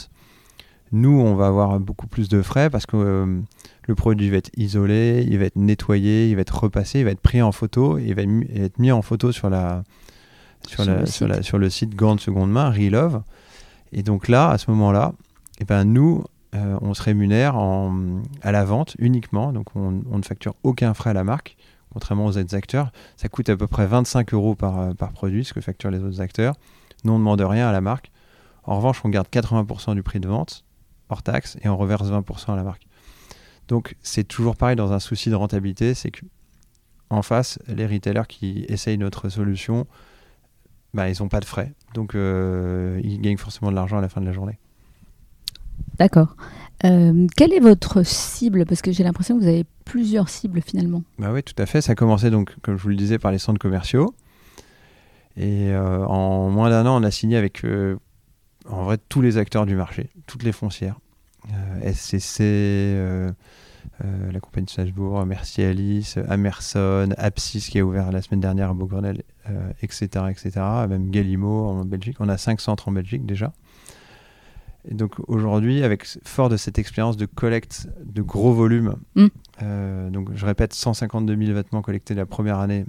nous 0.94 1.20
on 1.20 1.36
va 1.36 1.48
avoir 1.48 1.80
beaucoup 1.80 2.08
plus 2.08 2.30
de 2.30 2.42
frais 2.42 2.70
parce 2.70 2.86
que 2.86 2.96
euh, 2.96 3.42
le 3.88 3.96
produit 3.96 4.30
va 4.30 4.38
être 4.38 4.52
isolé, 4.56 5.26
il 5.30 5.38
va 5.40 5.46
être 5.46 5.56
nettoyé, 5.56 6.30
il 6.30 6.36
va 6.36 6.42
être 6.42 6.64
repassé, 6.64 7.00
il 7.00 7.06
va 7.06 7.12
être 7.12 7.22
pris 7.22 7.42
en 7.42 7.52
photo, 7.52 7.98
il 7.98 8.14
va 8.14 8.22
être 8.22 8.80
mis 8.80 8.92
en 8.92 9.02
photo 9.02 9.32
sur, 9.32 9.50
la, 9.50 9.84
sur, 10.68 10.86
la, 10.86 11.06
sur, 11.06 11.28
la, 11.28 11.42
sur 11.42 11.58
le 11.58 11.70
site 11.70 11.96
Gant 11.96 12.18
seconde 12.18 12.52
main, 12.52 12.70
Relove. 12.70 13.22
Et 13.92 14.04
donc 14.04 14.28
là, 14.28 14.50
à 14.50 14.58
ce 14.58 14.72
moment-là, 14.72 15.14
eh 15.60 15.66
ben 15.66 15.84
nous, 15.84 16.24
euh, 16.56 16.78
on 16.82 16.94
se 16.94 17.02
rémunère 17.04 17.58
en, 17.58 18.22
à 18.42 18.52
la 18.52 18.64
vente 18.64 18.96
uniquement, 19.00 19.52
donc 19.52 19.76
on, 19.76 20.02
on, 20.10 20.18
ne 20.18 20.24
facture 20.24 20.56
aucun 20.64 20.94
frais 20.94 21.10
à 21.10 21.14
la 21.14 21.24
marque 21.24 21.58
contrairement 21.94 22.26
aux 22.26 22.38
autres 22.38 22.56
acteurs. 22.56 22.92
Ça 23.16 23.30
coûte 23.30 23.50
à 23.50 23.56
peu 23.56 23.68
près 23.68 23.86
25 23.86 24.34
euros 24.34 24.56
par, 24.56 24.80
euh, 24.80 24.94
par 24.94 25.12
produit, 25.12 25.46
ce 25.46 25.54
que 25.54 25.62
facturent 25.62 25.92
les 25.92 26.04
autres 26.04 26.22
acteurs. 26.22 26.56
Nous, 27.04 27.14
on 27.14 27.20
ne 27.20 27.20
demande 27.20 27.42
rien 27.42 27.70
à 27.70 27.72
la 27.72 27.82
marque. 27.82 28.12
En 28.64 28.78
revanche, 28.78 29.02
on 29.04 29.10
garde 29.10 29.28
80% 29.28 29.94
du 29.94 30.04
prix 30.04 30.20
de 30.20 30.28
vente, 30.28 30.64
hors 31.14 31.24
taxe, 31.24 31.58
et 31.62 31.70
on 31.70 31.78
reverse 31.78 32.10
20% 32.10 32.52
à 32.52 32.56
la 32.56 32.64
marque. 32.64 32.86
Donc 33.68 33.96
c'est 34.02 34.26
toujours 34.26 34.56
pareil 34.56 34.76
dans 34.76 34.92
un 34.92 35.00
souci 35.00 35.30
de 35.30 35.36
rentabilité, 35.36 35.94
c'est 35.94 36.12
que 36.12 36.26
en 37.10 37.22
face, 37.22 37.60
les 37.68 37.86
retailers 37.86 38.28
qui 38.28 38.66
essayent 38.68 38.98
notre 38.98 39.30
solution, 39.30 39.86
bah, 40.94 41.10
ils 41.10 41.22
n'ont 41.22 41.30
pas 41.30 41.40
de 41.40 41.46
frais. 41.46 41.74
Donc 41.94 42.16
euh, 42.16 43.00
ils 43.04 43.22
gagnent 43.22 43.38
forcément 43.38 43.72
de 43.72 43.76
l'argent 43.76 43.98
à 43.98 44.02
la 44.02 44.10
fin 44.10 44.20
de 44.20 44.26
la 44.26 44.34
journée. 44.34 44.58
D'accord. 45.98 46.36
Euh, 46.86 47.28
quelle 47.38 47.54
est 47.54 47.60
votre 47.60 48.04
cible? 48.04 48.66
Parce 48.66 48.82
que 48.82 48.92
j'ai 48.92 49.04
l'impression 49.04 49.38
que 49.38 49.44
vous 49.44 49.48
avez 49.48 49.66
plusieurs 49.86 50.28
cibles 50.28 50.62
finalement. 50.62 51.04
Bah 51.20 51.32
oui, 51.32 51.44
tout 51.44 51.54
à 51.58 51.66
fait. 51.66 51.82
Ça 51.82 51.92
a 51.92 51.96
commencé 51.96 52.30
donc, 52.30 52.56
comme 52.62 52.78
je 52.78 52.84
vous 52.84 52.90
le 52.90 52.96
disais, 52.96 53.20
par 53.20 53.32
les 53.32 53.38
centres 53.38 53.60
commerciaux. 53.60 54.16
Et 55.38 55.72
euh, 55.72 56.06
en 56.06 56.50
moins 56.50 56.70
d'un 56.70 56.86
an, 56.86 57.00
on 57.00 57.04
a 57.04 57.12
signé 57.12 57.38
avec 57.38 57.64
en 58.70 58.84
vrai 58.84 58.98
tous 59.10 59.22
les 59.22 59.38
acteurs 59.38 59.66
du 59.66 59.76
marché, 59.76 60.10
toutes 60.28 60.44
les 60.44 60.52
foncières. 60.52 61.00
SCC, 61.82 63.34
euh, 64.04 64.32
la 64.32 64.40
compagnie 64.40 64.66
de 64.66 64.70
Strasbourg, 64.70 65.26
Merci 65.26 65.62
Alice, 65.62 66.18
Amerson, 66.28 67.10
Apsis 67.18 67.70
qui 67.70 67.80
a 67.80 67.86
ouvert 67.86 68.12
la 68.12 68.22
semaine 68.22 68.40
dernière 68.40 68.72
à 68.72 68.74
Beaugrenelle, 68.74 69.24
etc., 69.82 70.10
euh, 70.16 70.28
etc. 70.28 70.52
Même 70.90 71.10
Galimo 71.10 71.68
en 71.68 71.86
Belgique. 71.86 72.18
On 72.20 72.30
a 72.30 72.38
cinq 72.38 72.62
centres 72.62 72.88
en 72.88 72.92
Belgique 72.92 73.26
déjà. 73.26 73.54
Et 74.90 74.96
donc 74.96 75.14
aujourd'hui, 75.28 75.84
avec 75.84 76.06
fort 76.26 76.50
de 76.50 76.58
cette 76.58 76.78
expérience 76.78 77.16
de 77.18 77.26
collecte 77.26 77.88
de 78.04 78.22
gros 78.22 78.54
volumes, 78.54 78.96
mm. 79.16 79.28
euh, 79.62 80.10
donc 80.10 80.30
je 80.36 80.46
répète 80.46 80.74
152 80.74 81.38
000 81.38 81.54
vêtements 81.54 81.82
collectés 81.82 82.16
la 82.16 82.26
première 82.26 82.60
année 82.60 82.86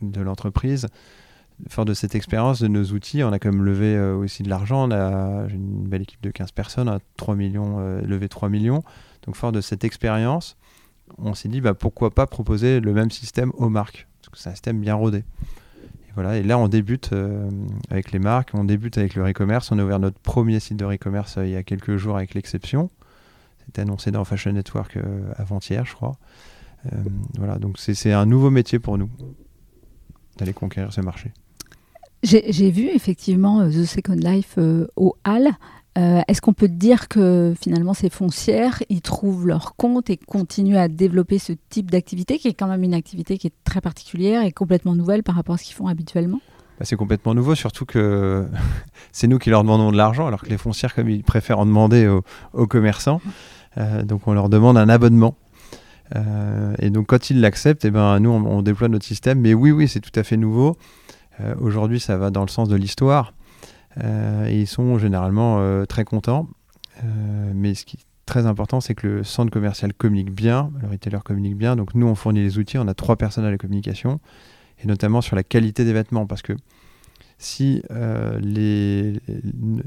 de 0.00 0.20
l'entreprise, 0.20 0.86
fort 1.68 1.84
de 1.84 1.94
cette 1.94 2.14
expérience, 2.14 2.60
de 2.60 2.68
nos 2.68 2.84
outils, 2.84 3.22
on 3.24 3.32
a 3.32 3.38
quand 3.38 3.50
même 3.50 3.64
levé 3.64 3.98
aussi 3.98 4.42
de 4.42 4.50
l'argent. 4.50 4.88
On 4.88 4.90
a 4.90 5.46
une 5.48 5.88
belle 5.88 6.02
équipe 6.02 6.22
de 6.22 6.30
15 6.30 6.52
personnes, 6.52 6.88
à 6.88 6.98
3 7.16 7.34
millions, 7.34 7.78
levé 8.02 8.28
3 8.28 8.48
millions. 8.48 8.82
Donc, 9.24 9.36
fort 9.36 9.52
de 9.52 9.60
cette 9.60 9.84
expérience, 9.84 10.56
on 11.18 11.34
s'est 11.34 11.48
dit 11.48 11.60
bah, 11.60 11.74
pourquoi 11.74 12.10
pas 12.10 12.26
proposer 12.26 12.80
le 12.80 12.92
même 12.92 13.10
système 13.10 13.52
aux 13.56 13.68
marques, 13.68 14.06
parce 14.20 14.28
que 14.30 14.38
c'est 14.38 14.50
un 14.50 14.52
système 14.52 14.80
bien 14.80 14.94
rodé. 14.94 15.18
Et, 15.18 16.12
voilà, 16.14 16.36
et 16.36 16.42
là, 16.42 16.58
on 16.58 16.68
débute 16.68 17.12
euh, 17.12 17.50
avec 17.90 18.12
les 18.12 18.18
marques, 18.18 18.50
on 18.54 18.64
débute 18.64 18.98
avec 18.98 19.14
le 19.14 19.28
e-commerce. 19.28 19.70
On 19.72 19.78
a 19.78 19.84
ouvert 19.84 19.98
notre 19.98 20.18
premier 20.18 20.60
site 20.60 20.76
de 20.76 20.84
e-commerce 20.84 21.38
euh, 21.38 21.46
il 21.46 21.52
y 21.52 21.56
a 21.56 21.62
quelques 21.62 21.96
jours 21.96 22.16
avec 22.16 22.34
l'exception. 22.34 22.90
C'était 23.64 23.82
annoncé 23.82 24.10
dans 24.10 24.24
Fashion 24.24 24.52
Network 24.52 24.96
euh, 24.96 25.32
avant-hier, 25.36 25.84
je 25.84 25.94
crois. 25.94 26.16
voilà, 27.36 27.58
donc 27.58 27.78
c'est 27.78 28.12
un 28.12 28.26
nouveau 28.26 28.50
métier 28.50 28.78
pour 28.78 28.96
nous 28.96 29.10
d'aller 30.36 30.52
conquérir 30.52 30.92
ce 30.92 31.00
marché. 31.00 31.32
J'ai 32.26 32.70
vu 32.70 32.88
effectivement 32.88 33.68
The 33.68 33.84
Second 33.84 34.14
Life 34.14 34.58
au 34.96 35.16
Hall. 35.24 35.50
Euh, 35.96 36.20
est-ce 36.28 36.42
qu'on 36.42 36.52
peut 36.52 36.68
dire 36.68 37.08
que 37.08 37.54
finalement 37.58 37.94
ces 37.94 38.10
foncières, 38.10 38.82
ils 38.90 39.00
trouvent 39.00 39.46
leur 39.46 39.76
compte 39.76 40.10
et 40.10 40.18
continuent 40.18 40.76
à 40.76 40.88
développer 40.88 41.38
ce 41.38 41.52
type 41.70 41.90
d'activité 41.90 42.38
qui 42.38 42.48
est 42.48 42.54
quand 42.54 42.66
même 42.66 42.82
une 42.82 42.92
activité 42.92 43.38
qui 43.38 43.46
est 43.46 43.54
très 43.64 43.80
particulière 43.80 44.44
et 44.44 44.52
complètement 44.52 44.94
nouvelle 44.94 45.22
par 45.22 45.34
rapport 45.34 45.54
à 45.54 45.58
ce 45.58 45.64
qu'ils 45.64 45.74
font 45.74 45.86
habituellement? 45.86 46.40
Bah, 46.78 46.84
C'est 46.84 46.96
complètement 46.96 47.34
nouveau, 47.34 47.54
surtout 47.54 47.86
que 47.86 48.46
c'est 49.12 49.26
nous 49.26 49.38
qui 49.38 49.48
leur 49.48 49.62
demandons 49.62 49.90
de 49.90 49.96
l'argent, 49.96 50.26
alors 50.26 50.42
que 50.42 50.50
les 50.50 50.58
foncières, 50.58 50.94
comme 50.94 51.08
ils 51.08 51.24
préfèrent 51.24 51.60
en 51.60 51.66
demander 51.66 52.06
aux, 52.52 52.66
commerçants, 52.66 53.22
euh, 53.78 54.02
donc 54.02 54.28
on 54.28 54.34
leur 54.34 54.50
demande 54.50 54.76
un 54.76 54.90
abonnement. 54.90 55.34
Euh, 56.14 56.74
et 56.78 56.90
donc 56.90 57.06
quand 57.06 57.30
ils 57.30 57.40
l'acceptent, 57.40 57.86
eh 57.86 57.90
ben, 57.90 58.20
nous 58.20 58.30
on, 58.30 58.60
déploie 58.60 58.88
notre 58.88 59.06
système. 59.06 59.40
Mais 59.40 59.54
oui, 59.54 59.70
oui, 59.70 59.88
c'est 59.88 60.00
tout 60.00 60.12
à 60.14 60.22
fait 60.22 60.36
nouveau. 60.36 60.76
Aujourd'hui, 61.60 62.00
ça 62.00 62.16
va 62.16 62.30
dans 62.30 62.42
le 62.42 62.48
sens 62.48 62.68
de 62.68 62.76
l'histoire. 62.76 63.32
Euh, 64.02 64.46
et 64.46 64.60
ils 64.60 64.66
sont 64.66 64.98
généralement 64.98 65.58
euh, 65.60 65.84
très 65.84 66.04
contents. 66.04 66.48
Euh, 67.02 67.52
mais 67.54 67.74
ce 67.74 67.84
qui 67.84 67.96
est 67.96 68.04
très 68.26 68.46
important, 68.46 68.80
c'est 68.80 68.94
que 68.94 69.06
le 69.06 69.24
centre 69.24 69.50
commercial 69.50 69.92
communique 69.94 70.30
bien, 70.30 70.70
le 70.82 70.88
retailer 70.88 71.22
communique 71.24 71.56
bien. 71.56 71.76
Donc 71.76 71.94
nous, 71.94 72.06
on 72.06 72.14
fournit 72.14 72.40
les 72.40 72.58
outils, 72.58 72.78
on 72.78 72.88
a 72.88 72.94
trois 72.94 73.16
personnes 73.16 73.44
à 73.44 73.50
la 73.50 73.58
communication, 73.58 74.20
et 74.82 74.86
notamment 74.86 75.20
sur 75.20 75.36
la 75.36 75.42
qualité 75.42 75.84
des 75.84 75.92
vêtements, 75.92 76.26
parce 76.26 76.42
que 76.42 76.54
si 77.38 77.82
les, 78.40 79.20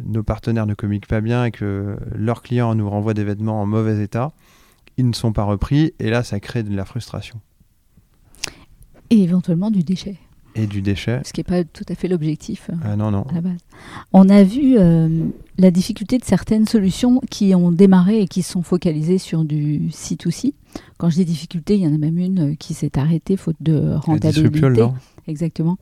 nos 0.05 0.21
partenaires 0.21 0.67
ne 0.67 0.75
communiquent 0.75 1.07
pas 1.07 1.19
bien 1.19 1.45
et 1.45 1.51
que 1.51 1.97
leurs 2.13 2.43
clients 2.43 2.75
nous 2.75 2.87
renvoient 2.87 3.15
des 3.15 3.23
vêtements 3.23 3.61
en 3.61 3.65
mauvais 3.65 4.03
état, 4.03 4.31
ils 4.97 5.07
ne 5.07 5.13
sont 5.13 5.33
pas 5.33 5.43
repris, 5.43 5.93
et 5.99 6.09
là, 6.11 6.23
ça 6.23 6.39
crée 6.39 6.61
de 6.61 6.73
la 6.75 6.85
frustration. 6.85 7.41
Et 9.09 9.23
éventuellement 9.23 9.71
du 9.71 9.83
déchet 9.83 10.17
et 10.55 10.67
du 10.67 10.81
déchet. 10.81 11.21
Ce 11.23 11.33
qui 11.33 11.39
n'est 11.39 11.45
pas 11.45 11.63
tout 11.63 11.85
à 11.89 11.95
fait 11.95 12.07
l'objectif 12.07 12.69
euh, 12.69 12.75
ah, 12.83 12.95
non, 12.95 13.11
non. 13.11 13.23
à 13.23 13.33
la 13.33 13.41
base. 13.41 13.59
On 14.13 14.29
a 14.29 14.43
vu 14.43 14.77
euh, 14.77 15.27
la 15.57 15.71
difficulté 15.71 16.17
de 16.17 16.25
certaines 16.25 16.65
solutions 16.65 17.21
qui 17.29 17.53
ont 17.55 17.71
démarré 17.71 18.21
et 18.21 18.27
qui 18.27 18.41
sont 18.41 18.63
focalisées 18.63 19.17
sur 19.17 19.45
du 19.45 19.89
C2C. 19.89 20.53
Quand 20.97 21.09
je 21.09 21.15
dis 21.15 21.25
difficulté, 21.25 21.75
il 21.75 21.81
y 21.81 21.87
en 21.87 21.93
a 21.93 21.97
même 21.97 22.17
une 22.17 22.51
euh, 22.51 22.55
qui 22.55 22.73
s'est 22.73 22.97
arrêtée 22.97 23.37
faute 23.37 23.57
de 23.59 23.93
rentabilité. 23.95 24.87
Exactement. 25.27 25.77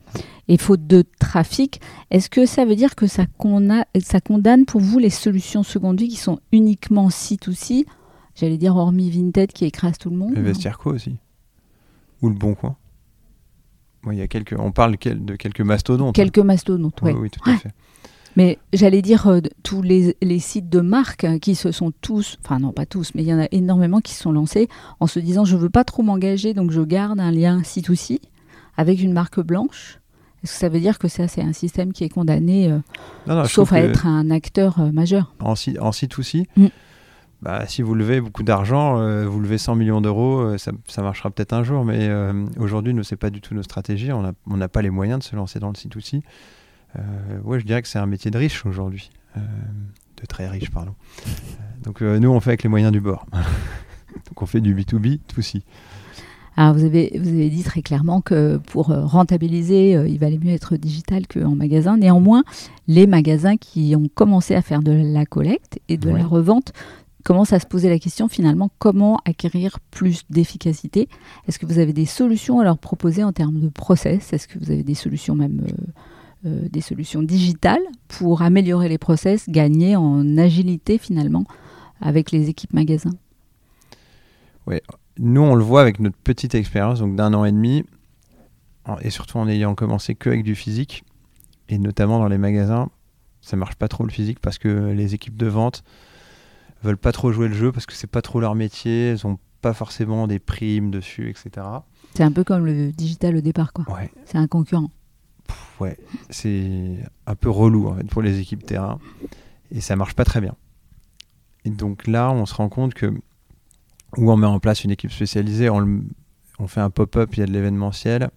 Et 0.50 0.57
faute 0.57 0.86
de 0.88 1.05
trafic, 1.19 1.79
est-ce 2.12 2.29
que 2.29 2.45
ça 2.45 2.65
veut 2.65 2.75
dire 2.75 2.95
que 2.95 3.07
ça, 3.07 3.24
ça 4.01 4.19
condamne 4.19 4.65
pour 4.65 4.81
vous 4.81 5.00
les 5.00 5.09
solutions 5.09 5.63
secondaires 5.63 6.09
qui 6.09 6.17
sont 6.17 6.39
uniquement 6.51 7.07
C2C 7.07 7.86
J'allais 8.36 8.57
dire 8.57 8.75
hormis 8.75 9.09
Vinted 9.09 9.51
qui 9.51 9.65
écrase 9.65 9.97
tout 9.97 10.09
le 10.09 10.17
monde. 10.17 10.36
Le 10.36 10.41
vestiaire 10.41 10.79
aussi. 10.86 11.15
Ou 12.21 12.29
le 12.29 12.36
Bon 12.36 12.55
Coin 12.55 12.75
il 14.12 14.20
y 14.20 14.22
a 14.22 14.28
quelques, 14.28 14.56
on 14.58 14.72
parle 14.72 14.96
de 14.98 15.36
quelques 15.36 15.62
mastodontes. 15.62 16.16
Quelques 16.16 16.40
mastodontes, 16.40 17.00
oui. 17.02 17.12
Oui, 17.18 17.30
tout 17.30 17.50
à 17.50 17.56
fait. 17.58 17.72
Mais 18.38 18.60
j'allais 18.72 19.02
dire, 19.02 19.28
euh, 19.28 19.40
tous 19.64 19.82
les, 19.82 20.16
les, 20.22 20.38
sites 20.38 20.70
de 20.70 20.80
marque 20.80 21.24
hein, 21.24 21.40
qui 21.40 21.56
se 21.56 21.72
sont 21.72 21.92
tous, 22.02 22.38
enfin 22.46 22.60
non 22.60 22.72
pas 22.72 22.86
tous, 22.86 23.14
mais 23.16 23.24
il 23.24 23.28
y 23.28 23.34
en 23.34 23.40
a 23.40 23.48
énormément 23.52 24.00
qui 24.00 24.14
se 24.14 24.22
sont 24.22 24.32
lancés 24.32 24.70
en 25.00 25.08
se 25.08 25.20
disant 25.20 25.44
je 25.44 25.58
veux 25.58 25.72
pas 25.72 25.84
trop 25.84 26.04
m'engager, 26.04 26.54
donc 26.54 26.70
je 26.70 26.82
garde 26.82 27.20
un 27.20 27.32
lien 27.32 27.64
site 27.64 27.90
aussi 27.90 28.22
avec 28.78 29.02
une 29.02 29.12
marque 29.12 29.40
blanche. 29.40 30.00
Est-ce 30.44 30.54
que 30.54 30.60
ça 30.60 30.70
veut 30.70 30.80
dire 30.80 31.00
que 31.00 31.08
ça, 31.08 31.28
c'est 31.28 31.42
un 31.42 31.52
système 31.52 31.92
qui 31.94 32.04
est 32.04 32.10
condamné, 32.10 32.72
euh, 33.28 33.46
sauf 33.46 33.74
à 33.74 33.80
être 33.80 34.06
un 34.06 34.30
acteur 34.30 34.80
euh, 34.80 34.92
majeur? 34.92 35.34
En, 35.40 35.56
site 35.56 36.20
aussi 36.20 36.48
mm 36.56 36.68
bah, 37.41 37.65
si 37.67 37.84
vous 37.84 37.94
levez 37.94 38.20
beaucoup 38.20 38.44
d'argent, 38.44 39.00
euh, 39.00 39.27
vous 39.27 39.39
levez 39.39 39.60
100 39.60 39.75
millions 39.75 40.01
d'euros, 40.01 40.39
euh, 40.39 40.58
ça, 40.58 40.72
ça, 40.88 41.03
marchera 41.03 41.29
peut-être 41.29 41.53
un 41.53 41.63
jour, 41.63 41.86
mais 41.86 42.08
euh, 42.08 42.46
aujourd'hui, 42.58 42.94
ce 43.03 43.13
n'est 43.13 43.17
pas 43.17 43.29
du 43.29 43.41
tout 43.41 43.53
nos 43.53 43.63
stratégies. 43.63 44.12
On 44.12 44.58
n'a 44.58 44.67
pas 44.67 44.82
les 44.82 44.89
moyens 44.89 45.20
de 45.20 45.24
se 45.24 45.36
lancer 45.36 45.60
dans 45.60 45.70
le 45.70 45.75
site 45.75 45.96
aussi. 45.96 46.24
ouais, 47.44 47.60
je 47.60 47.65
dirais 47.65 47.82
que 47.82 47.88
c'est 47.88 48.00
un 48.00 48.08
métier 48.08 48.32
de 48.32 48.38
riche 48.38 48.65
aujourd'hui. 48.65 49.12
de 49.36 50.25
très 50.27 50.48
riche, 50.48 50.72
pardon. 50.72 50.96
donc, 51.84 52.01
nous, 52.01 52.29
on 52.29 52.39
fait 52.39 52.51
avec 52.51 52.63
les 52.63 52.70
moyens 52.70 52.91
du 52.91 53.01
bord. 53.01 53.27
donc, 53.32 54.41
on 54.41 54.48
fait 54.48 54.62
du 54.62 54.74
B2B, 54.74 55.20
tout 55.27 55.39
aussi. 55.39 55.63
Alors 56.60 56.74
vous 56.74 56.86
avez, 56.86 57.12
vous 57.20 57.29
avez 57.29 57.51
dit 57.51 57.62
très 57.62 57.84
clairement 57.84 58.20
que 58.20 58.58
pour 58.58 58.88
rentabiliser, 58.88 59.91
il 59.91 60.17
valait 60.17 60.39
mieux 60.39 60.53
être 60.53 60.75
digital 60.75 61.27
qu'en 61.27 61.53
magasin. 61.53 61.98
Néanmoins, 61.98 62.44
les 62.88 63.06
magasins 63.06 63.58
qui 63.58 63.96
ont 63.96 64.10
commencé 64.12 64.56
à 64.56 64.63
faire 64.63 64.82
de 64.82 64.91
la 64.91 65.27
collecte 65.27 65.79
et 65.88 65.98
de 65.98 66.10
la 66.10 66.25
revente 66.25 66.74
commence 67.27 67.51
à 67.51 67.60
se 67.60 67.67
poser 67.67 67.89
la 67.89 68.00
question 68.00 68.29
finalement 68.29 68.72
comment 68.79 69.19
acquérir 69.25 69.81
plus 69.91 70.24
d'efficacité? 70.29 71.10
Est-ce 71.46 71.60
que 71.60 71.65
vous 71.65 71.77
avez 71.77 71.91
des 71.91 72.05
solutions 72.05 72.62
à 72.62 72.63
leur 72.63 72.77
proposer 72.77 73.22
en 73.22 73.34
termes 73.34 73.60
de 73.60 73.67
process? 73.67 74.31
Est-ce 74.31 74.48
que 74.48 74.57
vous 74.57 74.72
avez 74.72 74.84
des 74.84 74.93
solutions 74.93 75.36
même 75.36 75.67
euh, 75.67 76.48
euh, 76.48 76.69
des 76.69 76.79
solutions 76.79 77.22
digitales 77.22 77.81
pour 78.07 78.43
améliorer 78.43 78.88
les 78.88 78.98
process, 78.98 79.50
gagner 79.50 79.98
en 79.98 80.38
agilité 80.38 80.98
finalement 80.98 81.43
avec 82.00 82.31
les 82.31 82.48
équipes 82.48 82.72
magasins? 82.72 83.17
Oui, 84.65 84.77
nous 85.19 85.41
on 85.41 85.55
le 85.55 85.65
voit 85.65 85.81
avec 85.81 86.00
notre 86.00 86.17
petite 86.24 86.55
expérience 86.55 87.00
donc 87.00 87.17
d'un 87.17 87.34
an 87.34 87.43
et 87.43 87.51
demi 87.51 87.84
et 89.01 89.10
surtout 89.10 89.38
en 89.38 89.50
ayant 89.50 89.75
commencé 89.75 90.15
que 90.15 90.29
avec 90.29 90.43
du 90.43 90.55
physique 90.55 91.03
et 91.67 91.77
notamment 91.77 92.19
dans 92.19 92.29
les 92.29 92.38
magasins, 92.38 92.89
ça 93.41 93.57
marche 93.57 93.75
pas 93.75 93.89
trop 93.89 94.05
le 94.05 94.12
physique 94.12 94.39
parce 94.39 94.57
que 94.57 94.93
les 94.93 95.13
équipes 95.13 95.36
de 95.36 95.48
vente 95.48 95.84
veulent 96.84 96.98
pas 96.98 97.12
trop 97.12 97.31
jouer 97.31 97.48
le 97.48 97.55
jeu 97.55 97.72
parce 97.72 97.86
que 97.86 97.93
c'est 97.93 98.07
pas 98.07 98.22
trop 98.22 98.39
leur 98.39 98.55
métier, 98.55 99.10
elles 99.10 99.27
ont 99.27 99.39
pas 99.62 99.74
forcément 99.74 100.27
des 100.27 100.39
primes 100.39 100.91
dessus, 100.91 101.29
etc. 101.29 101.65
C'est 102.13 102.24
un 102.24 102.31
peu 102.31 102.43
comme 102.43 102.65
le 102.65 102.91
digital 102.91 103.36
au 103.36 103.41
départ, 103.41 103.74
quoi. 103.74 103.86
Ouais. 103.93 104.12
C'est 104.25 104.38
un 104.38 104.48
concurrent. 104.48 104.91
ouais, 105.79 105.98
c'est 106.29 106.98
un 107.25 107.36
peu 107.36 107.50
relou 107.50 107.88
en 107.88 107.96
fait, 107.96 108.05
pour 108.05 108.22
les 108.22 108.39
équipes 108.39 108.65
terrain 108.65 109.00
et 109.72 109.81
ça 109.81 109.96
marche 109.96 110.13
pas 110.13 110.25
très 110.25 110.41
bien. 110.41 110.55
Et 111.65 111.69
donc 111.69 112.07
là, 112.07 112.31
on 112.31 112.46
se 112.46 112.53
rend 112.53 112.69
compte 112.69 112.93
que 112.93 113.13
ou 114.15 114.31
on 114.31 114.38
met 114.38 114.48
en 114.48 114.60
place 114.60 114.84
une 114.84 114.91
équipe 114.91 115.12
spécialisée, 115.12 115.69
on, 115.69 116.01
on 116.60 116.67
fait 116.67 116.79
un 116.79 116.89
pop-up, 116.89 117.36
il 117.36 117.41
y 117.41 117.43
a 117.43 117.46
de 117.46 117.51
l'événementiel, 117.51 118.29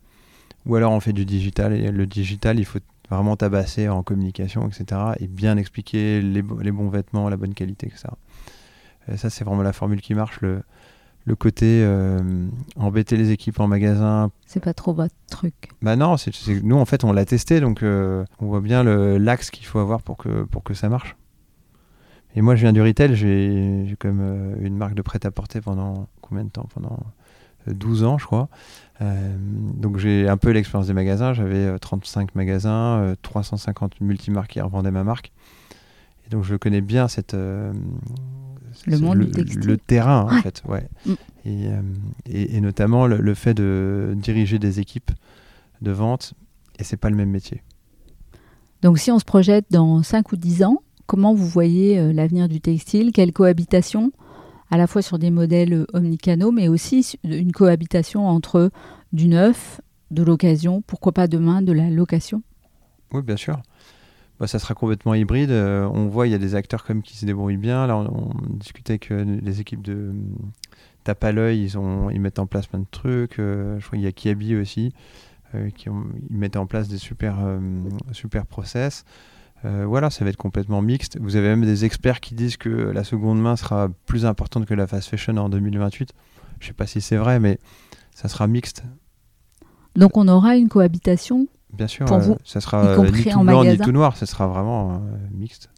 ou 0.66 0.74
alors 0.74 0.92
on 0.92 1.00
fait 1.00 1.12
du 1.12 1.24
digital. 1.24 1.72
Et 1.72 1.90
le 1.90 2.06
digital, 2.06 2.58
il 2.58 2.64
faut 2.64 2.80
vraiment 3.08 3.36
tabasser 3.36 3.88
en 3.88 4.02
communication, 4.02 4.68
etc. 4.68 5.00
Et 5.20 5.26
bien 5.26 5.56
expliquer 5.56 6.20
les, 6.20 6.42
les 6.60 6.72
bons 6.72 6.88
vêtements, 6.88 7.28
la 7.28 7.36
bonne 7.36 7.54
qualité, 7.54 7.86
etc. 7.86 8.08
Et 9.10 9.16
ça, 9.16 9.30
c'est 9.30 9.44
vraiment 9.44 9.62
la 9.62 9.72
formule 9.72 10.00
qui 10.00 10.14
marche. 10.14 10.40
Le, 10.40 10.62
le 11.24 11.36
côté 11.36 11.82
euh, 11.84 12.18
embêter 12.76 13.16
les 13.16 13.30
équipes 13.30 13.60
en 13.60 13.68
magasin. 13.68 14.30
C'est 14.46 14.62
pas 14.62 14.74
trop 14.74 14.92
votre 14.92 15.14
truc. 15.30 15.70
Bah 15.82 15.96
non, 15.96 16.16
c'est, 16.16 16.32
nous 16.62 16.76
en 16.76 16.84
fait 16.84 17.04
on 17.04 17.12
l'a 17.12 17.24
testé 17.24 17.60
donc 17.60 17.82
euh, 17.82 18.24
on 18.40 18.46
voit 18.46 18.60
bien 18.60 18.82
l'axe 18.82 19.50
qu'il 19.50 19.66
faut 19.66 19.78
avoir 19.78 20.02
pour 20.02 20.16
que, 20.16 20.44
pour 20.44 20.62
que 20.62 20.74
ça 20.74 20.88
marche. 20.88 21.16
Et 22.36 22.42
moi, 22.42 22.54
je 22.54 22.60
viens 22.60 22.72
du 22.72 22.80
retail, 22.80 23.16
j'ai 23.16 23.96
comme 23.98 24.20
une 24.60 24.76
marque 24.76 24.94
de 24.94 25.02
prêt-à-porter 25.02 25.60
pendant 25.60 26.06
combien 26.20 26.44
de 26.44 26.48
temps? 26.48 26.68
Pendant 26.72 27.00
12 27.66 28.04
ans, 28.04 28.18
je 28.18 28.26
crois. 28.26 28.48
donc 29.00 29.98
j'ai 29.98 30.28
un 30.28 30.36
peu 30.36 30.50
l'expérience 30.50 30.86
des 30.86 30.92
magasins. 30.92 31.32
J'avais 31.32 31.76
35 31.80 32.36
magasins, 32.36 33.16
350 33.22 34.00
multimarques 34.00 34.52
qui 34.52 34.60
revendaient 34.60 34.92
ma 34.92 35.02
marque. 35.02 35.32
Et 36.24 36.30
donc 36.30 36.44
je 36.44 36.54
connais 36.54 36.80
bien 36.80 37.08
cette, 37.08 37.34
le 38.86 38.98
monde 38.98 39.20
du 39.20 39.30
textile. 39.30 39.66
Le 39.66 39.76
terrain, 39.76 40.26
en 40.30 40.42
fait, 40.42 40.62
ouais. 40.68 40.88
Mm. 41.06 41.12
Euh, 41.46 41.80
et, 42.26 42.56
et, 42.56 42.60
notamment 42.60 43.06
le, 43.06 43.34
fait 43.34 43.54
de 43.54 44.14
diriger 44.16 44.58
des 44.58 44.80
équipes 44.80 45.10
de 45.80 45.90
vente, 45.90 46.34
et 46.78 46.84
c'est 46.84 46.96
pas 46.96 47.10
le 47.10 47.16
même 47.16 47.30
métier. 47.30 47.62
Donc 48.82 48.98
si 48.98 49.10
on 49.10 49.18
se 49.18 49.24
projette 49.24 49.66
dans 49.70 50.02
5 50.02 50.32
ou 50.32 50.36
10 50.36 50.64
ans, 50.64 50.82
comment 51.06 51.34
vous 51.34 51.46
voyez 51.46 51.98
euh, 51.98 52.12
l'avenir 52.12 52.48
du 52.48 52.60
textile? 52.60 53.12
Quelle 53.12 53.32
cohabitation 53.32 54.12
à 54.70 54.76
la 54.76 54.86
fois 54.86 55.02
sur 55.02 55.18
des 55.18 55.30
modèles 55.30 55.72
euh, 55.72 55.86
omnicanaux, 55.92 56.52
mais 56.52 56.68
aussi 56.68 57.18
une 57.24 57.52
cohabitation 57.52 58.28
entre 58.28 58.70
du 59.12 59.28
neuf, 59.28 59.80
de 60.10 60.22
l'occasion, 60.22 60.82
pourquoi 60.82 61.12
pas 61.12 61.26
demain 61.26 61.62
de 61.62 61.72
la 61.72 61.90
location? 61.90 62.42
Oui, 63.12 63.22
bien 63.22 63.36
sûr. 63.36 63.60
Bah, 64.40 64.46
ça 64.46 64.58
sera 64.58 64.74
complètement 64.74 65.12
hybride. 65.12 65.50
Euh, 65.50 65.86
on 65.92 66.08
voit, 66.08 66.26
il 66.26 66.30
y 66.30 66.34
a 66.34 66.38
des 66.38 66.54
acteurs 66.54 66.84
comme 66.84 67.02
qui 67.02 67.14
se 67.14 67.26
débrouillent 67.26 67.58
bien. 67.58 67.86
Là, 67.86 67.96
on, 67.98 68.32
discutait 68.48 68.94
avec 68.94 69.10
euh, 69.10 69.38
les 69.42 69.60
équipes 69.60 69.82
de 69.82 69.92
euh, 69.92 70.12
Tape 71.04 71.22
à 71.24 71.32
l'œil, 71.32 71.62
ils, 71.62 71.76
ils 72.12 72.20
mettent 72.20 72.38
en 72.38 72.46
place 72.46 72.66
plein 72.66 72.78
de 72.78 72.86
trucs. 72.90 73.34
je 73.36 73.78
crois 73.84 73.98
qu'il 73.98 74.00
y 74.00 74.06
a 74.06 74.12
Kiabi 74.12 74.56
aussi, 74.56 74.92
qui 75.74 75.88
ils 76.30 76.36
mettent 76.36 76.56
en 76.56 76.66
place 76.66 76.88
des 76.88 76.98
super, 76.98 77.38
super 78.12 78.44
process. 78.44 79.04
voilà, 79.64 80.10
ça 80.10 80.24
va 80.24 80.30
être 80.30 80.36
complètement 80.36 80.82
mixte. 80.82 81.18
Vous 81.18 81.36
avez 81.36 81.48
même 81.48 81.64
des 81.64 81.86
experts 81.86 82.20
qui 82.20 82.34
disent 82.34 82.58
que 82.58 82.68
la 82.68 83.02
seconde 83.02 83.40
main 83.40 83.56
sera 83.56 83.88
plus 84.04 84.26
importante 84.26 84.66
que 84.66 84.74
la 84.74 84.86
fast 84.86 85.08
fashion 85.08 85.38
en 85.38 85.48
2028. 85.48 86.12
Je 86.58 86.64
ne 86.64 86.68
sais 86.68 86.74
pas 86.74 86.86
si 86.86 87.00
c'est 87.00 87.16
vrai, 87.16 87.40
mais 87.40 87.58
ça 88.14 88.28
sera 88.28 88.46
mixte. 88.46 88.84
Donc 89.96 90.18
on 90.18 90.28
aura 90.28 90.56
une 90.56 90.68
cohabitation 90.68 91.48
Bien 91.72 91.86
sûr, 91.86 92.06
ça 92.44 92.60
sera 92.60 92.84
euh, 92.84 93.10
ni 93.10 93.24
tout 93.24 93.40
blanc 93.40 93.64
ni 93.64 93.78
tout 93.78 93.92
noir, 93.92 94.16
ça 94.16 94.26
sera 94.26 94.46
vraiment 94.46 94.92
euh, 94.92 94.96
mixte. 95.32 95.70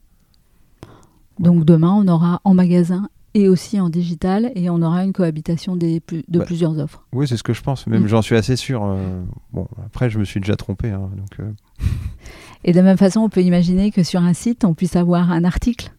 Donc 1.39 1.65
demain, 1.65 1.93
on 1.93 2.09
aura 2.09 2.41
en 2.45 2.55
magasin 2.55 3.09
et 3.35 3.49
aussi 3.49 3.81
en 3.81 3.89
digital 3.89 4.53
et 4.55 4.69
on 4.69 4.83
aura 4.83 5.05
une 5.05 5.13
cohabitation 5.13 5.77
des 5.77 6.03
de 6.11 6.39
bah, 6.39 6.45
plusieurs 6.45 6.79
offres. 6.79 7.07
Oui, 7.13 7.27
c'est 7.27 7.37
ce 7.37 7.43
que 7.43 7.55
je 7.55 7.63
pense. 7.63 7.87
Même 7.87 8.05
mm. 8.05 8.09
j'en 8.09 8.23
suis 8.23 8.37
assez 8.37 8.57
sûr. 8.57 8.85
Euh, 8.85 9.23
bon, 9.53 9.67
après, 9.87 10.11
je 10.11 10.19
me 10.19 10.25
suis 10.25 10.41
déjà 10.41 10.57
trompé. 10.57 10.91
Hein, 10.91 11.11
donc, 11.17 11.49
Et 12.65 12.73
de 12.73 12.77
la 12.77 12.83
même 12.83 12.99
façon, 12.99 13.21
on 13.21 13.29
peut 13.29 13.43
imaginer 13.43 13.91
que 13.91 14.03
sur 14.03 14.21
un 14.23 14.35
site, 14.35 14.65
on 14.65 14.75
puisse 14.75 14.97
avoir 14.97 15.31
un 15.31 15.45
article 15.45 15.93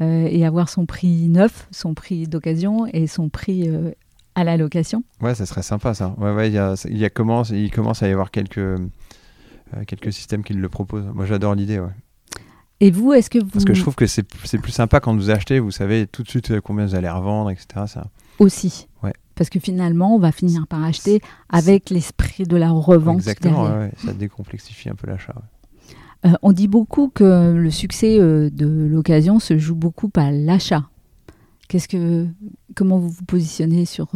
et 0.00 0.44
avoir 0.44 0.68
son 0.68 0.86
prix 0.86 1.28
neuf, 1.28 1.68
son 1.70 1.94
prix 1.94 2.26
d'occasion 2.26 2.86
et 2.92 3.06
son 3.06 3.28
prix 3.28 3.70
à 4.34 4.44
la 4.44 4.56
location. 4.56 5.04
Ouais, 5.20 5.34
ça 5.34 5.46
serait 5.46 5.62
sympa 5.62 5.94
ça. 5.94 6.14
Ouais, 6.18 6.32
ouais, 6.32 6.48
il, 6.48 6.54
y 6.54 6.58
a, 6.58 6.74
il, 6.88 6.98
y 6.98 7.04
a 7.04 7.10
commence, 7.10 7.50
il 7.50 7.70
commence 7.70 8.02
à 8.02 8.08
y 8.08 8.12
avoir 8.12 8.30
quelques 8.30 8.58
euh, 8.58 8.78
quelques 9.86 10.12
systèmes 10.12 10.42
qui 10.42 10.54
le 10.54 10.68
proposent. 10.68 11.06
Moi, 11.14 11.26
j'adore 11.26 11.54
l'idée. 11.54 11.78
Ouais. 11.78 11.92
Et 12.80 12.90
vous, 12.90 13.12
est-ce 13.12 13.30
que 13.30 13.38
vous... 13.38 13.50
Parce 13.50 13.64
que 13.64 13.74
je 13.74 13.80
trouve 13.80 13.94
que 13.94 14.06
c'est 14.06 14.22
plus 14.22 14.72
sympa 14.72 15.00
quand 15.00 15.14
vous 15.14 15.30
achetez, 15.30 15.58
vous 15.58 15.70
savez 15.70 16.06
tout 16.06 16.22
de 16.22 16.28
suite 16.28 16.50
euh, 16.50 16.60
combien 16.60 16.86
vous 16.86 16.94
allez 16.94 17.08
revendre, 17.08 17.50
etc. 17.50 17.86
Ça. 17.86 18.06
Aussi. 18.38 18.88
Ouais. 19.02 19.12
Parce 19.36 19.48
que 19.48 19.60
finalement, 19.60 20.14
on 20.14 20.18
va 20.18 20.32
finir 20.32 20.66
par 20.66 20.82
acheter 20.82 21.20
avec 21.48 21.90
l'esprit 21.90 22.44
de 22.44 22.56
la 22.56 22.70
revente. 22.70 23.16
Exactement, 23.16 23.64
ouais, 23.64 23.92
ça 23.96 24.12
décomplexifie 24.12 24.88
un 24.88 24.94
peu 24.94 25.06
l'achat. 25.06 25.34
Euh, 26.26 26.32
on 26.42 26.52
dit 26.52 26.68
beaucoup 26.68 27.08
que 27.08 27.52
le 27.52 27.70
succès 27.70 28.18
de 28.18 28.66
l'occasion 28.66 29.38
se 29.38 29.56
joue 29.56 29.74
beaucoup 29.74 30.08
par 30.08 30.30
l'achat. 30.30 30.88
Qu'est-ce 31.68 31.88
que, 31.88 32.26
comment 32.74 32.98
vous 32.98 33.10
vous 33.10 33.24
positionnez 33.24 33.86
sur, 33.86 34.12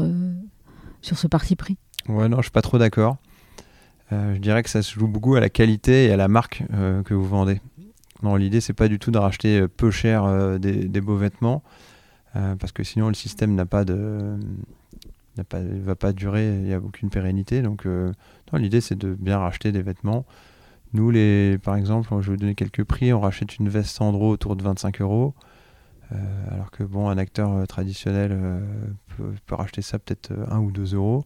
sur 1.00 1.19
ce 1.19 1.27
parti 1.27 1.57
pris? 1.57 1.79
Ouais, 2.09 2.29
non, 2.29 2.38
je 2.38 2.43
suis 2.43 2.50
pas 2.50 2.62
trop 2.62 2.79
d'accord. 2.79 3.17
Euh, 4.12 4.35
je 4.35 4.38
dirais 4.38 4.62
que 4.62 4.71
ça 4.71 4.83
se 4.83 4.99
joue 4.99 5.09
beaucoup 5.09 5.35
à 5.35 5.40
la 5.40 5.51
qualité 5.51 6.07
et 6.07 6.12
à 6.12 6.16
la 6.16 6.29
marque 6.29 6.62
euh, 6.73 7.03
que 7.03 7.14
vous 7.14 7.27
vendez. 7.27 7.61
Non, 8.23 8.37
l'idée 8.37 8.61
c'est 8.61 8.73
pas 8.73 8.88
du 8.88 8.99
tout 8.99 9.11
de 9.11 9.18
racheter 9.18 9.61
euh, 9.61 9.68
peu 9.68 9.90
cher 9.90 10.59
des, 10.59 11.01
beaux 11.01 11.16
vêtements, 11.16 11.62
parce 12.33 12.73
que 12.73 12.85
sinon 12.85 13.09
le 13.09 13.14
système 13.14 13.55
n'a 13.55 13.66
pas 13.66 13.85
de, 13.85 14.38
pas, 15.49 15.61
va 15.61 15.94
pas 15.97 16.12
durer, 16.12 16.47
il 16.55 16.62
n'y 16.62 16.75
a 16.75 16.79
aucune 16.79 17.11
pérennité. 17.11 17.62
Donc, 17.62 17.87
l'idée 18.53 18.81
c'est 18.81 18.97
de 18.97 19.14
bien 19.14 19.38
racheter 19.38 19.73
des 19.73 19.83
vêtements. 19.83 20.25
Nous, 20.94 21.11
les, 21.11 21.59
par 21.59 21.77
exemple, 21.77 22.09
je 22.21 22.27
vais 22.27 22.31
vous 22.31 22.37
donner 22.37 22.55
quelques 22.55 22.85
prix. 22.85 23.12
On 23.12 23.21
rachète 23.21 23.59
une 23.59 23.68
veste 23.68 23.90
Sandro 23.90 24.31
autour 24.31 24.57
de 24.57 24.62
25 24.62 25.01
euros. 25.03 25.35
alors 26.51 26.71
que 26.71 26.83
bon, 26.85 27.09
un 27.09 27.18
acteur 27.18 27.66
traditionnel 27.66 28.38
peut, 29.16 29.33
peut, 29.47 29.55
racheter 29.55 29.83
ça 29.83 29.99
peut-être 29.99 30.33
1 30.51 30.59
ou 30.61 30.71
2 30.71 30.94
euros. 30.94 31.25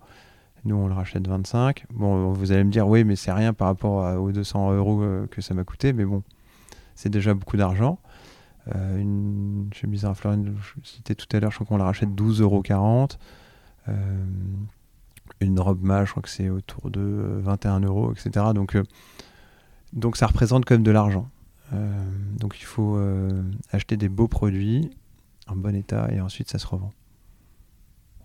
Nous, 0.65 0.77
on 0.77 0.87
le 0.87 0.95
rachète 0.95 1.27
25. 1.27 1.87
Bon, 1.91 2.33
vous 2.33 2.53
allez 2.53 2.63
me 2.63 2.71
dire, 2.71 2.87
oui, 2.87 3.03
mais 3.03 3.17
c'est 3.17 3.33
rien 3.33 3.53
par 3.53 3.67
rapport 3.69 4.21
aux 4.21 4.31
200 4.31 4.73
euros 4.75 5.03
euh, 5.03 5.27
que 5.27 5.41
ça 5.41 5.55
m'a 5.55 5.65
coûté, 5.65 5.93
mais 5.93 6.05
bon, 6.05 6.23
c'est 6.95 7.09
déjà 7.09 7.35
beaucoup 7.35 7.57
d'argent. 7.57 7.99
Euh, 8.73 8.99
une 9.01 9.69
chemise 9.75 10.05
à 10.05 10.15
Florine, 10.15 10.55
je 10.61 10.89
citais 10.89 11.17
tout 11.17 11.27
à 11.37 11.41
l'heure, 11.41 11.51
je 11.51 11.57
crois 11.57 11.67
qu'on 11.67 11.77
la 11.79 11.85
rachète 11.85 12.11
12,40 12.11 12.43
euros. 12.43 12.63
Euh, 13.89 14.25
une 15.41 15.59
robe 15.59 15.83
mâche, 15.83 16.09
je 16.09 16.11
crois 16.13 16.23
que 16.23 16.29
c'est 16.29 16.49
autour 16.49 16.91
de 16.91 17.41
21 17.43 17.81
euros, 17.81 18.13
etc. 18.13 18.47
Donc, 18.55 18.77
donc 19.93 20.17
ça 20.17 20.29
représente 20.29 20.65
quand 20.65 20.75
même 20.77 20.85
de 20.85 20.91
l'argent. 20.93 21.29
donc 22.39 22.61
il 22.61 22.65
faut 22.65 22.97
acheter 23.73 23.97
des 23.97 24.09
beaux 24.09 24.29
produits 24.29 24.91
en 25.49 25.57
bon 25.57 25.75
état 25.75 26.09
et 26.13 26.21
ensuite 26.21 26.49
ça 26.49 26.61
se 26.61 26.67
revend. 26.69 26.93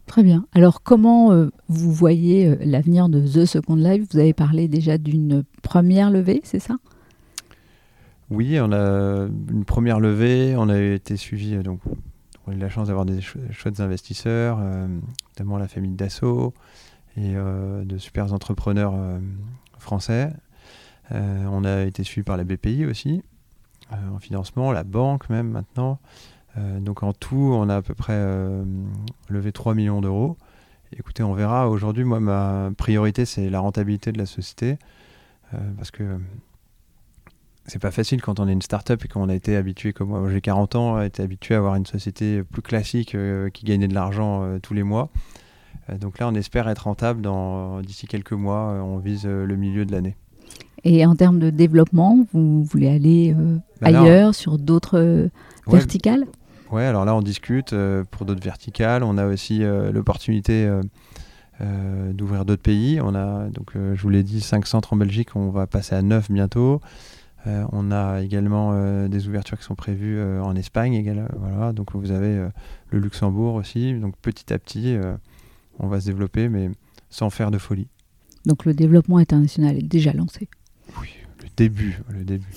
Très 0.07 0.23
bien. 0.23 0.47
Alors, 0.53 0.81
comment 0.83 1.33
euh, 1.33 1.51
vous 1.67 1.91
voyez 1.91 2.47
euh, 2.47 2.55
l'avenir 2.61 3.09
de 3.09 3.19
The 3.19 3.45
Second 3.45 3.75
Life? 3.75 4.05
Vous 4.09 4.17
avez 4.17 4.33
parlé 4.33 4.69
déjà 4.69 4.97
d'une 4.97 5.43
première 5.61 6.09
levée, 6.09 6.39
c'est 6.43 6.59
ça? 6.59 6.77
Oui, 8.29 8.57
on 8.59 8.71
a 8.71 9.27
une 9.51 9.65
première 9.65 9.99
levée. 9.99 10.55
On 10.57 10.69
a 10.69 10.79
été 10.79 11.17
suivi, 11.17 11.55
euh, 11.55 11.61
donc, 11.61 11.81
on 12.47 12.53
a 12.53 12.55
eu 12.55 12.57
la 12.57 12.69
chance 12.69 12.87
d'avoir 12.87 13.05
des 13.05 13.19
chouettes 13.21 13.81
investisseurs, 13.81 14.59
notamment 15.31 15.57
la 15.57 15.67
famille 15.67 15.91
Dassault 15.91 16.53
et 17.17 17.33
de 17.33 17.97
super 17.97 18.31
entrepreneurs 18.31 18.93
français. 19.77 20.31
on 21.11 21.65
a 21.65 21.81
été 21.81 22.05
suivi 22.05 22.23
par 22.23 22.37
la 22.37 22.45
BPI 22.45 22.85
aussi, 22.85 23.21
en 23.91 24.19
financement, 24.19 24.71
la 24.71 24.85
banque 24.85 25.29
même 25.29 25.49
maintenant. 25.49 25.99
Euh, 26.57 26.79
donc 26.79 27.03
en 27.03 27.13
tout, 27.13 27.51
on 27.53 27.69
a 27.69 27.77
à 27.77 27.81
peu 27.81 27.93
près 27.93 28.13
euh, 28.15 28.63
levé 29.29 29.51
3 29.51 29.75
millions 29.75 30.01
d'euros. 30.01 30.37
Écoutez, 30.97 31.23
on 31.23 31.33
verra. 31.33 31.69
Aujourd'hui, 31.69 32.03
moi, 32.03 32.19
ma 32.19 32.71
priorité, 32.77 33.25
c'est 33.25 33.49
la 33.49 33.59
rentabilité 33.59 34.11
de 34.11 34.17
la 34.17 34.25
société. 34.25 34.77
Euh, 35.53 35.57
parce 35.77 35.91
que 35.91 36.17
c'est 37.65 37.81
pas 37.81 37.91
facile 37.91 38.21
quand 38.21 38.39
on 38.39 38.47
est 38.47 38.53
une 38.53 38.61
start-up 38.61 39.03
et 39.03 39.07
qu'on 39.07 39.27
a 39.27 39.35
été 39.35 39.55
habitué, 39.55 39.91
comme 39.91 40.09
moi, 40.09 40.29
j'ai 40.31 40.41
40 40.41 40.75
ans, 40.75 40.95
a 40.95 41.05
été 41.05 41.21
habitué 41.21 41.55
à 41.55 41.57
avoir 41.57 41.75
une 41.75 41.85
société 41.85 42.43
plus 42.43 42.61
classique 42.61 43.17
qui 43.53 43.65
gagnait 43.65 43.89
de 43.89 43.93
l'argent 43.93 44.57
tous 44.61 44.73
les 44.73 44.83
mois. 44.83 45.09
donc 45.99 46.19
là, 46.19 46.29
on 46.29 46.35
espère 46.35 46.69
être 46.69 46.85
rentable 46.85 47.27
d'ici 47.85 48.07
quelques 48.07 48.31
mois. 48.31 48.81
on 48.81 48.99
vise 48.99 49.25
le 49.25 49.55
milieu 49.57 49.85
de 49.85 49.91
l'année. 49.91 50.15
Et 50.85 51.05
en 51.05 51.17
termes 51.17 51.39
de 51.39 51.49
développement, 51.49 52.25
vous 52.31 52.63
voulez 52.63 52.87
aller 52.87 53.35
bah 53.81 53.87
ailleurs, 53.89 54.33
sur 54.33 54.57
d'autres 54.57 55.29
verticales? 55.67 56.23
Ouais, 56.71 56.83
alors 56.83 57.05
là, 57.05 57.15
on 57.15 57.21
discute 57.21 57.73
euh, 57.73 58.03
pour 58.11 58.25
d'autres 58.25 58.43
verticales. 58.43 59.03
On 59.03 59.17
a 59.17 59.25
aussi 59.25 59.63
euh, 59.63 59.91
l'opportunité 59.91 60.69
euh, 61.61 62.13
d'ouvrir 62.13 62.43
d'autres 62.45 62.61
pays. 62.61 62.99
On 63.01 63.15
a, 63.15 63.47
donc, 63.49 63.71
je 63.73 64.01
vous 64.01 64.09
l'ai 64.09 64.23
dit, 64.23 64.41
5 64.41 64.67
centres 64.67 64.93
en 64.93 64.97
Belgique. 64.97 65.35
On 65.35 65.49
va 65.49 65.65
passer 65.67 65.95
à 65.95 66.01
9 66.01 66.29
bientôt. 66.29 66.81
on 67.45 67.91
a 67.91 68.21
également 68.21 69.07
des 69.07 69.27
ouvertures 69.27 69.57
qui 69.57 69.63
sont 69.63 69.75
prévues 69.75 70.21
en 70.21 70.55
Espagne. 70.55 70.93
Également, 70.93 71.27
voilà. 71.37 71.73
Donc, 71.73 71.95
vous 71.95 72.11
avez 72.11 72.47
le 72.89 72.99
Luxembourg 72.99 73.55
aussi. 73.55 73.93
Donc, 73.93 74.15
petit 74.17 74.53
à 74.53 74.59
petit, 74.59 74.97
on 75.79 75.87
va 75.87 76.01
se 76.01 76.07
développer, 76.07 76.49
mais 76.49 76.69
sans 77.09 77.29
faire 77.29 77.49
de 77.49 77.57
folie. 77.57 77.87
Donc, 78.45 78.65
le 78.65 78.73
développement 78.73 79.17
international 79.17 79.77
est 79.77 79.87
déjà 79.87 80.13
lancé. 80.13 80.49
Oui, 81.01 81.09
le 81.41 81.47
début. 81.55 81.99
Le 82.09 82.23
début. 82.23 82.53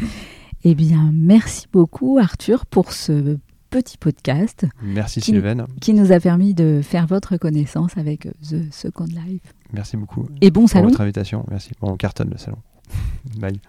Eh 0.66 0.74
bien, 0.74 1.10
merci 1.12 1.66
beaucoup 1.70 2.18
Arthur 2.18 2.64
pour 2.64 2.92
ce 2.92 3.36
petit 3.68 3.98
podcast. 3.98 4.64
Merci 4.82 5.20
qui, 5.20 5.32
Sylvain. 5.32 5.66
Qui 5.82 5.92
nous 5.92 6.10
a 6.10 6.18
permis 6.18 6.54
de 6.54 6.80
faire 6.82 7.06
votre 7.06 7.36
connaissance 7.36 7.98
avec 7.98 8.28
The 8.48 8.72
Second 8.72 9.04
Life. 9.04 9.42
Merci 9.74 9.98
beaucoup. 9.98 10.26
Et 10.40 10.50
bon 10.50 10.66
salon. 10.66 10.84
Pour 10.84 10.92
votre 10.92 11.02
invitation. 11.02 11.44
Merci. 11.50 11.72
Bon, 11.82 11.90
on 11.92 11.96
cartonne 11.96 12.30
le 12.30 12.38
salon. 12.38 12.58
Bye. 13.38 13.60